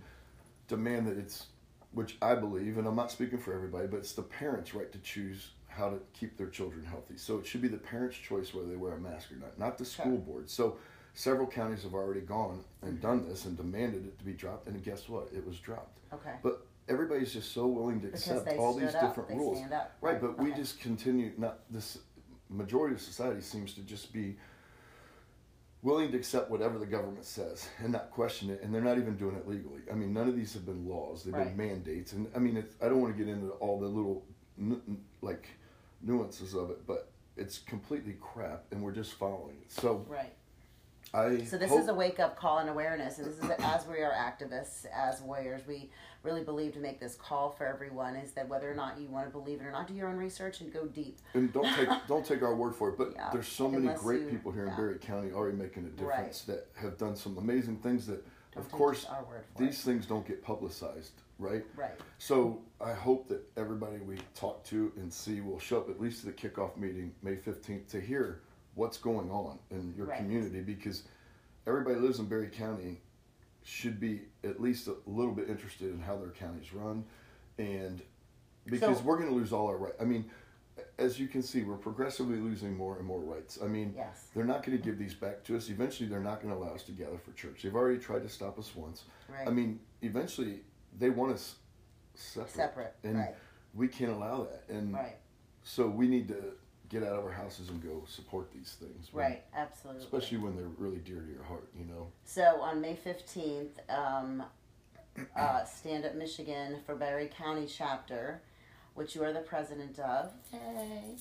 demand 0.68 1.06
that 1.08 1.16
it's, 1.18 1.46
which 1.92 2.16
I 2.22 2.34
believe, 2.34 2.78
and 2.78 2.86
I'm 2.86 2.96
not 2.96 3.10
speaking 3.10 3.38
for 3.38 3.52
everybody, 3.54 3.86
but 3.86 3.98
it's 3.98 4.12
the 4.12 4.22
parents' 4.22 4.74
right 4.74 4.90
to 4.92 4.98
choose 4.98 5.50
how 5.68 5.90
to 5.90 5.98
keep 6.12 6.36
their 6.36 6.48
children 6.48 6.84
healthy. 6.84 7.16
So 7.16 7.38
it 7.38 7.46
should 7.46 7.62
be 7.62 7.68
the 7.68 7.78
parents' 7.78 8.16
choice 8.16 8.54
whether 8.54 8.68
they 8.68 8.76
wear 8.76 8.92
a 8.94 9.00
mask 9.00 9.32
or 9.32 9.36
not, 9.36 9.58
not 9.58 9.78
the 9.78 9.84
school 9.84 10.12
Sure. 10.16 10.18
board. 10.18 10.48
So 10.50 10.76
several 11.14 11.46
counties 11.46 11.82
have 11.82 11.94
already 11.94 12.20
gone 12.20 12.62
and 12.82 13.00
done 13.00 13.26
this 13.28 13.44
and 13.44 13.56
demanded 13.56 14.06
it 14.06 14.18
to 14.18 14.24
be 14.24 14.32
dropped, 14.32 14.68
and 14.68 14.82
guess 14.84 15.08
what? 15.08 15.28
It 15.32 15.44
was 15.46 15.58
dropped. 15.58 15.98
Okay. 16.12 16.34
But 16.42 16.66
everybody's 16.88 17.32
just 17.32 17.52
so 17.52 17.66
willing 17.66 18.00
to 18.02 18.06
Because 18.08 18.28
accept 18.28 18.58
all 18.58 18.74
these 18.74 18.94
up, 18.94 19.00
different 19.00 19.30
rules. 19.30 19.58
stand 19.58 19.72
up. 19.72 19.96
Right, 20.00 20.20
but 20.20 20.38
we 20.38 20.52
just 20.52 20.78
continue 20.80 21.32
not 21.38 21.60
this 21.70 21.98
majority 22.50 22.94
of 22.94 23.00
society 23.00 23.40
seems 23.40 23.74
to 23.74 23.80
just 23.82 24.12
be 24.12 24.36
willing 25.84 26.10
to 26.10 26.16
accept 26.16 26.50
whatever 26.50 26.78
the 26.78 26.86
government 26.86 27.24
says 27.24 27.68
and 27.78 27.92
not 27.92 28.10
question 28.10 28.50
it 28.50 28.60
and 28.62 28.74
they're 28.74 28.80
not 28.82 28.98
even 28.98 29.16
doing 29.16 29.36
it 29.36 29.46
legally 29.46 29.80
i 29.92 29.94
mean 29.94 30.12
none 30.12 30.26
of 30.26 30.34
these 30.34 30.52
have 30.54 30.64
been 30.66 30.88
laws 30.88 31.22
they've 31.22 31.34
Right. 31.34 31.56
been 31.56 31.68
mandates 31.68 32.12
and 32.14 32.26
i 32.34 32.38
mean 32.40 32.56
it's, 32.56 32.74
i 32.82 32.88
don't 32.88 33.00
want 33.00 33.16
to 33.16 33.24
get 33.24 33.30
into 33.32 33.50
all 33.60 33.78
the 33.78 33.86
little 33.86 34.24
like 35.22 35.46
nuances 36.02 36.54
of 36.54 36.70
it 36.70 36.86
but 36.86 37.10
it's 37.36 37.58
completely 37.58 38.16
crap 38.20 38.64
and 38.70 38.82
we're 38.82 38.92
just 38.92 39.12
following 39.14 39.56
it 39.62 39.70
so 39.70 40.04
Right. 40.08 40.32
I 41.14 41.44
So 41.44 41.56
this 41.56 41.70
hope, 41.70 41.80
is 41.80 41.88
a 41.88 41.94
wake 41.94 42.18
up 42.20 42.36
call 42.36 42.58
and 42.58 42.68
awareness, 42.68 43.18
and 43.18 43.26
this 43.26 43.38
is 43.38 43.50
as 43.60 43.86
we 43.86 43.98
are 44.00 44.12
activists, 44.12 44.84
as 44.94 45.20
warriors, 45.20 45.62
we 45.66 45.90
really 46.22 46.42
believe 46.42 46.72
to 46.72 46.78
make 46.80 46.98
this 47.00 47.14
call 47.14 47.50
for 47.50 47.66
everyone 47.66 48.16
is 48.16 48.32
that 48.32 48.48
whether 48.48 48.70
or 48.70 48.74
not 48.74 48.98
you 48.98 49.06
want 49.08 49.26
to 49.26 49.30
believe 49.30 49.60
it 49.60 49.64
or 49.64 49.70
not, 49.70 49.86
do 49.86 49.94
your 49.94 50.08
own 50.08 50.16
research 50.16 50.60
and 50.60 50.72
go 50.72 50.86
deep. 50.86 51.18
and 51.34 51.52
don't 51.52 51.72
take 51.76 51.88
don't 52.08 52.24
take 52.26 52.42
our 52.42 52.54
word 52.54 52.74
for 52.74 52.88
it 52.90 52.98
but 52.98 53.12
Yeah, 53.14 53.30
there's 53.32 53.46
so 53.48 53.68
many 53.68 53.86
unless 53.86 54.00
great 54.00 54.22
you- 54.22 54.28
people 54.28 54.50
here 54.52 54.64
yeah. 54.64 54.70
in 54.70 54.76
Barry 54.76 54.98
County 54.98 55.32
already 55.32 55.56
making 55.56 55.84
a 55.84 56.02
Right. 56.02 56.16
difference 56.16 56.42
that 56.42 56.66
have 56.76 56.98
done 56.98 57.14
some 57.16 57.36
amazing 57.38 57.76
things 57.78 58.06
that 58.06 58.24
Don't 58.52 58.64
of 58.64 58.72
course 58.72 59.04
our 59.04 59.22
word 59.24 59.44
for 59.54 59.62
these 59.62 59.82
things 59.82 60.06
don't 60.06 60.26
get 60.26 60.42
publicized 60.42 61.12
right. 61.38 61.64
Right. 61.76 61.90
So 62.18 62.60
I 62.80 62.92
hope 62.92 63.28
that 63.28 63.42
everybody 63.56 63.98
we 63.98 64.16
talk 64.34 64.64
to 64.64 64.92
and 64.96 65.12
see 65.12 65.40
will 65.42 65.58
show 65.58 65.78
up 65.78 65.90
at 65.90 66.00
least 66.00 66.20
to 66.20 66.26
the 66.26 66.32
kickoff 66.32 66.76
meeting 66.78 67.12
May 67.22 67.36
fifteenth 67.36 67.88
to 67.90 68.00
hear 68.00 68.40
what's 68.74 68.98
going 68.98 69.30
on 69.30 69.58
in 69.70 69.94
your 69.96 70.06
Right. 70.06 70.18
community 70.18 70.60
because 70.60 71.04
everybody 71.66 71.96
lives 71.96 72.18
in 72.18 72.26
Barry 72.26 72.48
County 72.48 73.00
should 73.62 73.98
be 73.98 74.22
at 74.42 74.60
least 74.60 74.88
a 74.88 74.96
little 75.06 75.32
bit 75.32 75.48
interested 75.48 75.90
in 75.92 76.00
how 76.00 76.16
their 76.18 76.30
county's 76.30 76.72
run 76.74 77.04
and 77.58 78.02
because 78.66 78.98
So- 78.98 79.04
we're 79.04 79.16
going 79.18 79.28
to 79.28 79.34
lose 79.34 79.52
all 79.52 79.66
our 79.68 79.76
rights. 79.76 79.96
I 80.00 80.04
mean, 80.04 80.30
as 80.98 81.20
you 81.20 81.28
can 81.28 81.42
see, 81.42 81.62
we're 81.62 81.76
progressively 81.76 82.38
losing 82.38 82.76
more 82.76 82.96
and 82.98 83.06
more 83.06 83.20
rights. 83.20 83.58
I 83.62 83.68
mean, 83.68 83.94
Yes. 83.96 84.28
they're 84.34 84.44
not 84.44 84.64
going 84.64 84.76
to 84.76 84.82
give 84.82 84.98
these 84.98 85.14
back 85.14 85.44
to 85.44 85.56
us. 85.56 85.68
Eventually, 85.70 86.08
they're 86.08 86.18
not 86.20 86.42
going 86.42 86.52
to 86.52 86.58
allow 86.60 86.74
us 86.74 86.82
to 86.84 86.92
gather 86.92 87.16
for 87.18 87.32
church. 87.32 87.62
They've 87.62 87.74
already 87.74 87.98
tried 87.98 88.22
to 88.22 88.28
stop 88.28 88.58
us 88.58 88.74
once. 88.74 89.04
Right. 89.28 89.46
I 89.46 89.50
mean, 89.50 89.80
eventually, 90.02 90.64
they 90.98 91.10
want 91.10 91.32
us 91.32 91.56
separate, 92.14 92.50
Separate. 92.54 92.94
and 93.04 93.18
right. 93.18 93.34
we 93.74 93.86
can't 93.88 94.12
allow 94.12 94.44
that. 94.44 94.64
And 94.68 94.92
Right. 94.94 95.16
so 95.62 95.88
we 95.88 96.08
need 96.08 96.26
to 96.28 96.56
get 96.94 97.02
out 97.02 97.18
of 97.18 97.24
our 97.24 97.32
houses 97.32 97.68
and 97.70 97.82
go 97.82 98.02
support 98.06 98.52
these 98.52 98.76
things. 98.78 99.12
when- 99.12 99.24
Right. 99.24 99.44
Absolutely. 99.54 100.02
Especially 100.04 100.38
when 100.38 100.56
they're 100.56 100.66
really 100.78 100.98
dear 101.00 101.20
to 101.20 101.28
your 101.28 101.42
heart, 101.42 101.68
you 101.76 101.84
know. 101.84 102.12
So 102.24 102.60
on 102.60 102.80
May 102.80 102.94
15th, 102.94 103.80
um, 103.90 104.44
uh, 105.36 105.64
Stand 105.64 106.04
Up 106.04 106.14
Michigan 106.14 106.80
for 106.86 106.94
Barry 106.94 107.28
County 107.28 107.66
chapter, 107.66 108.42
which 108.94 109.16
you 109.16 109.24
are 109.24 109.32
the 109.32 109.40
president 109.40 109.98
of, 109.98 110.32
yay, 110.52 111.16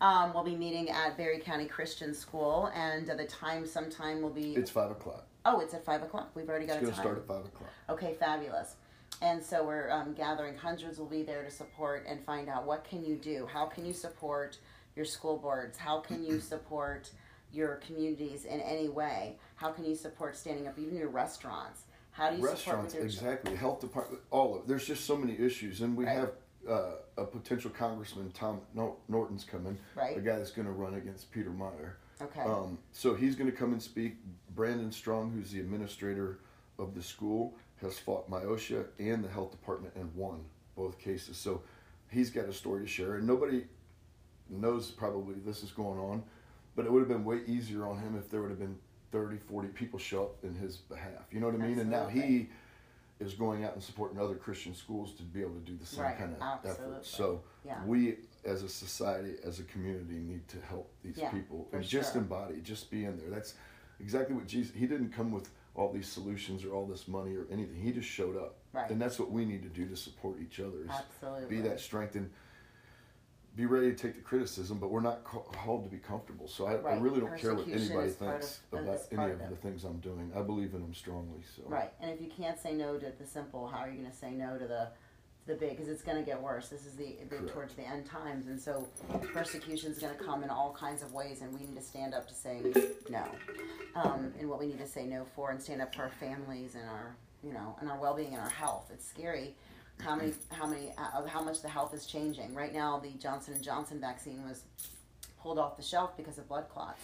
um, 0.00 0.32
we'll 0.32 0.44
be 0.44 0.54
meeting 0.54 0.90
at 0.90 1.16
Barry 1.16 1.40
County 1.40 1.66
Christian 1.66 2.14
School, 2.14 2.70
and 2.72 3.10
uh, 3.10 3.14
the 3.16 3.24
time 3.26 3.66
sometime 3.66 4.22
will 4.22 4.30
be. 4.30 4.54
It's 4.54 4.70
five 4.70 4.92
o'clock. 4.92 5.26
oh, 5.44 5.60
it's 5.60 5.74
at 5.74 5.84
5 5.84 6.02
o'clock. 6.02 6.30
We've 6.34 6.48
already 6.48 6.66
got 6.66 6.74
It's 6.76 6.82
a 6.82 6.84
going 6.86 6.92
to 6.92 6.96
time. 6.96 7.04
start 7.04 7.18
at 7.18 7.26
five 7.28 7.44
o'clock. 7.46 7.70
Okay, 7.88 8.14
fabulous. 8.14 8.74
And 9.22 9.40
so 9.42 9.64
we're 9.64 9.88
um, 9.90 10.12
gathering 10.12 10.56
hundreds 10.56 10.98
will 10.98 11.06
be 11.06 11.22
there 11.22 11.44
to 11.44 11.50
support 11.52 12.04
and 12.08 12.20
find 12.24 12.48
out 12.48 12.64
what 12.66 12.82
can 12.84 13.04
you 13.04 13.14
do. 13.16 13.46
How 13.52 13.66
can 13.66 13.86
you 13.86 13.92
support 13.92 14.58
your 14.96 15.04
school 15.04 15.36
boards? 15.36 15.78
How 15.78 16.00
can 16.00 16.24
you 16.24 16.40
support 16.52 17.10
your 17.52 17.76
communities 17.86 18.44
in 18.44 18.60
any 18.60 18.88
way? 18.88 19.36
How 19.54 19.70
can 19.70 19.84
you 19.84 19.94
support 19.94 20.36
standing 20.36 20.66
up 20.66 20.78
even 20.78 20.96
your 20.96 21.08
restaurants? 21.08 21.82
How 22.10 22.30
do 22.30 22.36
you 22.36 22.42
support 22.42 22.54
Restaurants, 22.54 22.94
your 22.94 23.04
exactly. 23.04 23.54
Health 23.54 23.80
department, 23.80 24.22
all 24.30 24.54
of 24.56 24.62
it. 24.62 24.68
There's 24.68 24.86
just 24.86 25.04
so 25.04 25.16
many 25.16 25.38
issues, 25.38 25.82
and 25.82 25.94
we 25.94 26.06
Right. 26.06 26.16
have 26.16 26.32
uh, 26.66 26.92
a 27.18 27.24
potential 27.24 27.70
congressman, 27.70 28.32
Tom 28.32 28.60
Norton's 29.08 29.44
coming. 29.44 29.78
Right. 29.94 30.16
A 30.16 30.20
guy 30.20 30.36
that's 30.38 30.50
going 30.50 30.66
to 30.66 30.72
run 30.72 30.94
against 30.94 31.30
Peter 31.30 31.50
Meijer. 31.50 31.92
Okay. 32.20 32.40
Um, 32.40 32.78
so 32.92 33.14
he's 33.14 33.36
going 33.36 33.50
to 33.50 33.56
come 33.56 33.72
and 33.72 33.80
speak. 33.82 34.16
Brandon 34.54 34.90
Strong, 34.90 35.32
who's 35.32 35.52
the 35.52 35.60
administrator 35.60 36.38
of 36.78 36.94
the 36.94 37.02
school, 37.02 37.54
has 37.82 37.98
fought 37.98 38.28
MIOSHA 38.30 38.86
and 38.98 39.22
the 39.22 39.28
health 39.28 39.50
department 39.50 39.94
and 39.94 40.12
won 40.16 40.42
both 40.74 40.98
cases. 40.98 41.36
So 41.36 41.62
he's 42.10 42.30
got 42.30 42.46
a 42.46 42.52
story 42.52 42.80
to 42.82 42.88
share, 42.88 43.16
and 43.16 43.26
nobody 43.26 43.66
knows 44.50 44.90
probably 44.90 45.34
this 45.44 45.62
is 45.62 45.70
going 45.70 45.98
on, 45.98 46.22
but 46.74 46.84
it 46.86 46.92
would 46.92 47.00
have 47.00 47.08
been 47.08 47.24
way 47.24 47.40
easier 47.46 47.86
on 47.86 47.98
him 47.98 48.16
if 48.18 48.30
there 48.30 48.40
would 48.42 48.50
have 48.50 48.58
been 48.58 48.76
30, 49.12 49.38
40 49.38 49.68
people 49.68 49.98
show 49.98 50.24
up 50.24 50.44
in 50.44 50.54
his 50.54 50.76
behalf. 50.76 51.26
You 51.30 51.40
know 51.40 51.46
what 51.46 51.54
I 51.54 51.58
mean? 51.58 51.78
And 51.78 51.90
now 51.90 52.06
he 52.06 52.48
is 53.18 53.32
going 53.32 53.64
out 53.64 53.72
and 53.72 53.82
supporting 53.82 54.20
other 54.20 54.34
Christian 54.34 54.74
schools 54.74 55.14
to 55.14 55.22
be 55.22 55.40
able 55.40 55.54
to 55.54 55.60
do 55.60 55.76
the 55.76 55.86
same 55.86 56.04
Right, 56.04 56.18
kind 56.18 56.34
of 56.34 56.42
absolutely. 56.42 56.96
effort. 56.96 57.06
So 57.06 57.42
Yeah. 57.64 57.82
we, 57.86 58.16
as 58.44 58.62
a 58.62 58.68
society, 58.68 59.36
as 59.42 59.58
a 59.58 59.62
community, 59.64 60.16
need 60.16 60.46
to 60.48 60.60
help 60.60 60.92
these 61.02 61.16
Yeah, 61.16 61.30
people 61.30 61.68
and 61.72 61.82
just 61.82 62.12
sure. 62.12 62.20
embody, 62.22 62.60
just 62.60 62.90
be 62.90 63.04
in 63.04 63.16
there. 63.16 63.30
That's 63.30 63.54
exactly 64.00 64.34
what 64.34 64.46
Jesus. 64.46 64.74
He 64.74 64.86
didn't 64.86 65.12
come 65.12 65.30
with 65.30 65.50
all 65.74 65.92
these 65.92 66.08
solutions 66.08 66.62
or 66.64 66.72
all 66.74 66.86
this 66.86 67.08
money 67.08 67.34
or 67.36 67.46
anything. 67.50 67.76
He 67.76 67.92
just 67.92 68.08
showed 68.08 68.36
up, 68.36 68.56
Right. 68.74 68.90
and 68.90 69.00
that's 69.00 69.18
what 69.18 69.30
we 69.30 69.44
need 69.46 69.62
to 69.62 69.68
do 69.70 69.86
to 69.88 69.96
support 69.96 70.38
each 70.40 70.60
other. 70.60 70.86
Absolutely. 70.90 71.56
Be 71.56 71.62
that 71.62 71.80
strength 71.80 72.16
and 72.16 72.30
be 73.56 73.64
ready 73.64 73.90
to 73.90 73.96
take 73.96 74.14
the 74.14 74.20
criticism, 74.20 74.78
but 74.78 74.90
we're 74.90 75.00
not 75.00 75.24
called 75.24 75.82
to 75.84 75.90
be 75.90 75.96
comfortable. 75.96 76.46
So 76.46 76.66
I, 76.66 76.74
I 76.74 76.96
really 76.98 77.20
don't 77.20 77.36
care 77.38 77.54
what 77.54 77.66
anybody 77.66 78.10
thinks 78.10 78.60
of- 78.70 78.80
about 78.80 79.00
any 79.10 79.32
of 79.32 79.40
of 79.40 79.50
the 79.50 79.56
things 79.56 79.84
I'm 79.84 79.98
doing. 79.98 80.30
I 80.36 80.42
believe 80.42 80.74
in 80.74 80.82
them 80.82 80.92
strongly. 80.94 81.40
So 81.56 81.62
Right, 81.66 81.90
and 82.00 82.10
if 82.10 82.20
you 82.20 82.28
can't 82.28 82.58
say 82.58 82.74
no 82.74 82.98
to 82.98 83.12
the 83.18 83.26
simple, 83.26 83.66
how 83.66 83.78
are 83.78 83.88
you 83.88 83.98
going 83.98 84.10
to 84.10 84.16
say 84.16 84.30
no 84.32 84.58
to 84.58 84.66
the 84.66 84.88
the 85.46 85.54
big? 85.54 85.70
Because 85.70 85.88
it's 85.88 86.02
going 86.02 86.18
to 86.18 86.24
get 86.24 86.42
worse. 86.42 86.68
This 86.68 86.84
is 86.84 86.96
the, 86.96 87.16
the 87.30 87.48
towards 87.48 87.74
the 87.74 87.86
end 87.86 88.04
times, 88.04 88.48
and 88.48 88.60
so 88.60 88.86
persecution 89.32 89.90
is 89.92 89.98
going 89.98 90.16
to 90.16 90.22
come 90.22 90.42
in 90.42 90.50
all 90.50 90.72
kinds 90.78 91.02
of 91.02 91.12
ways, 91.12 91.40
and 91.40 91.54
we 91.54 91.60
need 91.60 91.76
to 91.76 91.82
stand 91.82 92.12
up 92.14 92.28
to 92.28 92.34
say 92.34 92.60
no, 93.08 93.24
um, 93.94 94.34
and 94.38 94.50
what 94.50 94.58
we 94.58 94.66
need 94.66 94.78
to 94.80 94.86
say 94.88 95.06
no 95.06 95.24
for, 95.34 95.50
and 95.50 95.62
stand 95.62 95.80
up 95.80 95.94
for 95.94 96.02
our 96.02 96.10
families 96.10 96.74
and 96.74 96.84
our 96.90 97.16
you 97.42 97.52
know 97.54 97.74
and 97.80 97.88
our 97.88 97.98
well 97.98 98.14
being 98.14 98.34
and 98.34 98.42
our 98.42 98.50
health. 98.50 98.90
It's 98.92 99.06
scary. 99.08 99.54
How 100.00 100.14
many, 100.14 100.32
how 100.50 100.66
many, 100.66 100.92
uh, 100.98 101.26
how 101.26 101.42
much 101.42 101.62
the 101.62 101.68
health 101.68 101.94
is 101.94 102.06
changing 102.06 102.54
right 102.54 102.72
now? 102.72 102.98
The 102.98 103.10
Johnson 103.18 103.54
and 103.54 103.62
Johnson 103.62 104.00
vaccine 104.00 104.46
was 104.46 104.62
pulled 105.40 105.58
off 105.58 105.76
the 105.76 105.82
shelf 105.82 106.16
because 106.16 106.38
of 106.38 106.48
blood 106.48 106.68
clots 106.68 107.00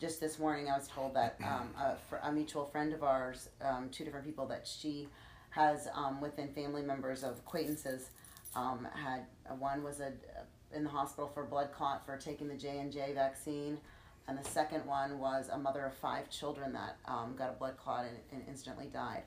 just 0.00 0.20
this 0.20 0.38
morning 0.38 0.68
I 0.68 0.76
was 0.76 0.88
told 0.88 1.14
that 1.14 1.36
um, 1.44 1.70
a, 1.78 1.96
a 2.28 2.32
mutual 2.32 2.66
friend 2.66 2.92
of 2.92 3.02
ours, 3.02 3.48
um, 3.62 3.88
two 3.90 4.04
different 4.04 4.26
people 4.26 4.46
that 4.46 4.66
she 4.66 5.08
has 5.50 5.88
um, 5.94 6.20
within 6.20 6.48
family 6.48 6.82
members 6.82 7.24
of 7.24 7.38
acquaintances, 7.38 8.10
um, 8.54 8.86
had 8.94 9.26
uh, 9.48 9.54
one 9.54 9.82
was 9.82 10.00
a, 10.00 10.12
in 10.74 10.84
the 10.84 10.90
hospital 10.90 11.30
for 11.32 11.44
blood 11.44 11.70
clot 11.72 12.04
for 12.06 12.16
taking 12.16 12.48
the 12.48 12.54
J 12.54 12.78
and 12.78 12.92
J 12.92 13.12
vaccine, 13.14 13.78
and 14.26 14.38
the 14.38 14.44
second 14.44 14.84
one 14.86 15.18
was 15.18 15.48
a 15.50 15.58
mother 15.58 15.84
of 15.86 15.94
five 15.94 16.30
children 16.30 16.72
that 16.72 16.96
um, 17.06 17.34
got 17.36 17.50
a 17.50 17.52
blood 17.52 17.76
clot 17.76 18.04
and, 18.04 18.16
and 18.32 18.42
instantly 18.48 18.86
died. 18.92 19.22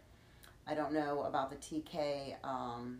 I 0.67 0.73
don't 0.73 0.93
know 0.93 1.23
about 1.23 1.49
the 1.49 1.55
TK 1.57 2.35
um, 2.43 2.99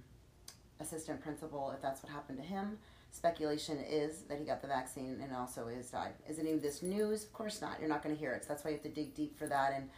assistant 0.80 1.22
principal 1.22 1.72
if 1.76 1.82
that's 1.82 2.04
what 2.04 2.12
happened 2.12 2.40
to 2.40 2.44
him. 2.44 2.78
Speculation 3.12 3.78
is 3.78 4.22
that 4.30 4.40
he 4.40 4.46
got 4.46 4.62
the 4.62 4.68
vaccine 4.68 5.20
and 5.22 5.36
also 5.36 5.68
is 5.68 5.92
died. 5.92 6.14
Is 6.30 6.40
any 6.40 6.52
of 6.54 6.62
this 6.62 6.82
news? 6.82 7.24
Of 7.26 7.34
course 7.34 7.62
not. 7.62 7.80
You're 7.80 7.90
not 7.90 8.02
going 8.02 8.16
to 8.16 8.20
hear 8.20 8.32
it. 8.32 8.44
So 8.44 8.50
that's 8.50 8.64
why 8.64 8.72
you 8.72 8.78
have 8.78 8.84
to 8.84 8.90
dig 8.90 9.14
deep 9.14 9.38
for 9.38 9.48
that. 9.48 9.74
And 9.76 9.90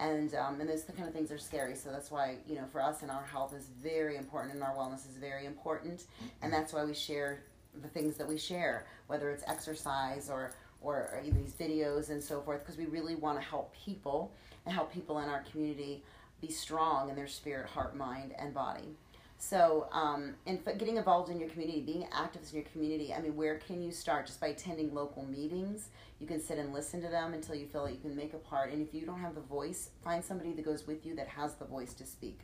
and 0.00 0.34
um, 0.34 0.60
and 0.60 0.68
those 0.68 0.84
kind 0.84 1.08
of 1.08 1.14
things 1.14 1.32
are 1.32 1.38
scary. 1.38 1.74
So 1.74 1.90
that's 1.90 2.10
why 2.10 2.36
you 2.46 2.54
know 2.56 2.66
for 2.70 2.82
us 2.82 3.02
and 3.02 3.10
our 3.10 3.24
health 3.24 3.54
is 3.54 3.68
very 3.82 4.16
important 4.16 4.54
and 4.54 4.62
our 4.62 4.74
wellness 4.74 5.08
is 5.08 5.16
very 5.18 5.46
important. 5.46 6.04
And 6.42 6.52
that's 6.52 6.72
why 6.72 6.84
we 6.84 6.94
share 6.94 7.42
the 7.82 7.88
things 7.88 8.16
that 8.16 8.28
we 8.28 8.38
share, 8.38 8.86
whether 9.06 9.30
it's 9.30 9.44
exercise 9.46 10.28
or 10.30 10.52
or, 10.80 11.10
or 11.12 11.22
these 11.24 11.54
videos 11.54 12.10
and 12.10 12.22
so 12.22 12.40
forth, 12.40 12.60
because 12.60 12.76
we 12.76 12.86
really 12.86 13.16
want 13.16 13.40
to 13.40 13.44
help 13.44 13.74
people 13.74 14.32
and 14.64 14.72
help 14.72 14.92
people 14.92 15.18
in 15.18 15.28
our 15.28 15.42
community 15.50 16.04
be 16.40 16.50
strong 16.50 17.08
in 17.08 17.16
their 17.16 17.26
spirit, 17.26 17.68
heart, 17.68 17.96
mind, 17.96 18.32
and 18.38 18.54
body. 18.54 18.96
So, 19.40 19.88
um, 19.92 20.34
and 20.46 20.64
getting 20.64 20.96
involved 20.96 21.30
in 21.30 21.38
your 21.38 21.48
community, 21.48 21.80
being 21.80 22.08
active 22.12 22.42
in 22.50 22.56
your 22.56 22.68
community. 22.72 23.14
I 23.14 23.20
mean, 23.20 23.36
where 23.36 23.58
can 23.58 23.80
you 23.80 23.92
start? 23.92 24.26
Just 24.26 24.40
by 24.40 24.48
attending 24.48 24.92
local 24.92 25.24
meetings. 25.24 25.90
You 26.18 26.26
can 26.26 26.40
sit 26.40 26.58
and 26.58 26.72
listen 26.72 27.00
to 27.02 27.08
them 27.08 27.34
until 27.34 27.54
you 27.54 27.66
feel 27.66 27.84
that 27.84 27.92
you 27.92 28.00
can 28.00 28.16
make 28.16 28.34
a 28.34 28.38
part. 28.38 28.72
And 28.72 28.84
if 28.86 28.92
you 28.92 29.06
don't 29.06 29.20
have 29.20 29.36
the 29.36 29.40
voice, 29.40 29.90
find 30.02 30.24
somebody 30.24 30.52
that 30.54 30.64
goes 30.64 30.88
with 30.88 31.06
you 31.06 31.14
that 31.14 31.28
has 31.28 31.54
the 31.54 31.64
voice 31.64 31.94
to 31.94 32.04
speak, 32.04 32.40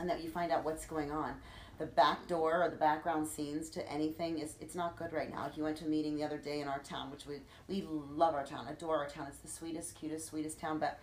and 0.00 0.10
that 0.10 0.22
you 0.24 0.28
find 0.28 0.50
out 0.50 0.64
what's 0.64 0.84
going 0.86 1.12
on. 1.12 1.34
The 1.78 1.86
back 1.86 2.26
door 2.26 2.64
or 2.64 2.68
the 2.68 2.76
background 2.76 3.28
scenes 3.28 3.70
to 3.70 3.88
anything 3.88 4.40
is 4.40 4.56
it's 4.60 4.74
not 4.74 4.96
good 4.96 5.12
right 5.12 5.30
now. 5.30 5.46
If 5.46 5.56
you 5.56 5.62
went 5.62 5.76
to 5.76 5.84
a 5.84 5.88
meeting 5.88 6.16
the 6.16 6.24
other 6.24 6.38
day 6.38 6.60
in 6.60 6.66
our 6.66 6.80
town, 6.80 7.12
which 7.12 7.26
we 7.26 7.36
we 7.68 7.86
love 7.88 8.34
our 8.34 8.44
town, 8.44 8.66
adore 8.66 8.96
our 8.96 9.08
town. 9.08 9.26
It's 9.28 9.38
the 9.38 9.46
sweetest, 9.46 9.94
cutest, 9.94 10.26
sweetest 10.26 10.58
town, 10.58 10.80
but 10.80 10.98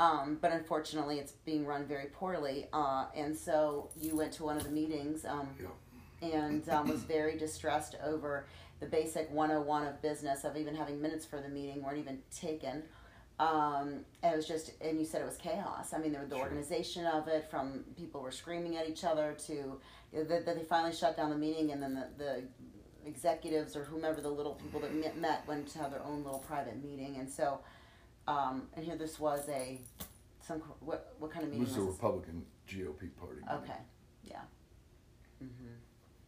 um, 0.00 0.38
but 0.40 0.52
unfortunately, 0.52 1.18
it's 1.18 1.32
being 1.32 1.66
run 1.66 1.86
very 1.86 2.06
poorly. 2.06 2.66
Uh, 2.72 3.06
and 3.16 3.36
so 3.36 3.90
you 4.00 4.16
went 4.16 4.32
to 4.34 4.44
one 4.44 4.56
of 4.56 4.64
the 4.64 4.70
meetings 4.70 5.24
um, 5.24 5.48
Yeah. 5.60 6.28
and 6.40 6.68
um, 6.68 6.88
was 6.88 7.02
very 7.02 7.36
distressed 7.36 7.96
over 8.04 8.46
the 8.80 8.86
basic 8.86 9.28
101 9.32 9.86
of 9.86 10.00
business 10.00 10.44
of 10.44 10.56
even 10.56 10.74
having 10.74 11.00
minutes 11.02 11.26
for 11.26 11.40
the 11.40 11.48
meeting 11.48 11.82
weren't 11.82 11.98
even 11.98 12.20
taken. 12.34 12.84
Um, 13.40 14.04
and 14.22 14.34
it 14.34 14.36
was 14.36 14.46
just, 14.46 14.72
and 14.80 14.98
you 14.98 15.04
said 15.04 15.22
it 15.22 15.24
was 15.24 15.36
chaos. 15.36 15.92
I 15.94 15.98
mean, 15.98 16.12
there 16.12 16.20
was 16.20 16.30
the 16.30 16.36
Sure. 16.36 16.44
organization 16.44 17.06
of 17.06 17.28
it, 17.28 17.48
from 17.50 17.84
people 17.96 18.20
were 18.20 18.32
screaming 18.32 18.76
at 18.76 18.88
each 18.88 19.04
other 19.04 19.36
to 19.46 19.80
that, 20.12 20.44
that 20.46 20.56
they 20.56 20.64
finally 20.64 20.92
shut 20.92 21.16
down 21.16 21.30
the 21.30 21.36
meeting, 21.36 21.70
and 21.72 21.80
then 21.82 21.94
the, 21.94 22.08
the 22.24 22.42
executives 23.06 23.76
or 23.76 23.84
whomever 23.84 24.20
the 24.20 24.28
little 24.28 24.54
people 24.54 24.80
that 24.80 24.94
met, 24.94 25.16
met 25.18 25.46
went 25.46 25.68
to 25.68 25.78
have 25.78 25.90
their 25.90 26.02
own 26.04 26.24
little 26.24 26.40
private 26.40 26.82
meeting. 26.82 27.16
And 27.16 27.30
so, 27.30 27.60
um, 28.28 28.68
and 28.76 28.84
here 28.84 28.96
this 28.96 29.18
was 29.18 29.48
a 29.48 29.80
some 30.40 30.58
what 30.80 31.14
what 31.18 31.30
kind 31.30 31.44
of 31.44 31.50
it 31.52 31.58
meeting 31.58 31.64
was 31.66 31.74
the 31.74 31.80
this? 31.80 31.90
Republican 31.94 32.44
GOP 32.68 33.10
party. 33.16 33.40
Okay, 33.62 33.78
yeah. 34.24 34.40
hmm 35.40 35.46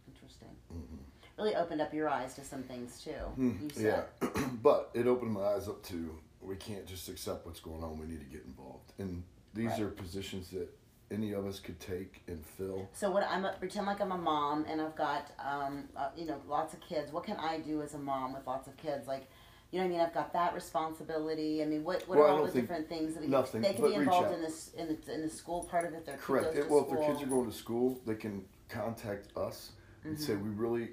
Interesting. 0.09 0.49
Mhm. 0.73 0.99
Really 1.39 1.55
opened 1.57 1.81
up 1.81 1.95
your 1.95 2.09
eyes 2.09 2.35
to 2.35 2.45
some 2.45 2.63
things 2.65 3.01
too. 3.03 3.11
Hmm, 3.13 3.53
You 3.63 3.71
said. 3.71 4.05
Yeah, 4.23 4.29
but 4.63 4.91
it 4.95 5.07
opened 5.07 5.33
my 5.33 5.43
eyes 5.55 5.69
up 5.69 5.83
to 5.85 6.19
we 6.43 6.57
can't 6.57 6.87
just 6.87 7.09
accept 7.09 7.47
what's 7.47 7.61
going 7.61 7.83
on. 7.85 7.99
We 7.99 8.07
need 8.07 8.21
to 8.21 8.27
get 8.27 8.45
involved, 8.45 8.93
and 8.99 9.23
these 9.55 9.71
Right. 9.73 9.81
are 9.81 9.89
positions 9.91 10.51
that 10.51 10.69
any 11.11 11.33
of 11.33 11.45
us 11.47 11.59
could 11.61 11.81
take 11.81 12.23
and 12.29 12.45
fill. 12.45 12.89
So 12.93 13.11
what 13.11 13.25
I'm 13.29 13.45
a, 13.45 13.53
pretend 13.59 13.87
like 13.87 14.01
I'm 14.01 14.13
a 14.13 14.19
mom 14.19 14.65
and 14.69 14.81
I've 14.81 14.95
got 14.97 15.31
um, 15.45 15.89
uh, 15.97 16.11
you 16.17 16.25
know 16.27 16.41
lots 16.49 16.73
of 16.75 16.81
kids. 16.81 17.13
What 17.13 17.25
can 17.25 17.37
I 17.37 17.59
do 17.59 17.83
as 17.83 17.95
a 17.95 17.99
mom 17.99 18.33
with 18.35 18.47
lots 18.47 18.69
of 18.69 18.77
kids? 18.77 19.07
Like, 19.09 19.27
you 19.71 19.79
know 19.79 19.85
what 19.85 19.91
I 19.91 19.97
mean? 19.97 20.01
I've 20.01 20.15
got 20.15 20.33
that 20.33 20.55
responsibility. 20.55 21.63
I 21.63 21.67
mean, 21.67 21.85
what 21.85 22.07
what 22.09 22.19
Well, 22.19 22.27
are 22.29 22.31
all 22.41 22.47
the 22.47 22.53
different 22.61 22.89
things 22.89 23.15
that 23.15 23.23
we, 23.23 23.29
nothing, 23.29 23.63
they 23.63 23.73
can 23.75 23.85
be 23.85 23.95
involved 23.95 24.33
in 24.35 24.41
this 24.43 24.73
in 24.77 24.89
the, 24.89 25.15
in 25.15 25.23
the 25.23 25.29
school 25.29 25.65
part 25.65 25.87
of 25.87 25.95
it? 25.95 26.05
Their 26.07 26.17
Correct. 26.17 26.57
It, 26.57 26.69
well, 26.69 26.83
if 26.85 26.91
their 26.91 27.07
kids 27.07 27.23
are 27.23 27.27
going 27.27 27.51
to 27.51 27.57
school, 27.57 28.01
they 28.07 28.15
can 28.17 28.45
contact 28.69 29.37
us 29.37 29.73
and 30.05 30.19
say, 30.19 30.33
Mm-hmm. 30.35 30.45
"We 30.59 30.67
really 30.69 30.89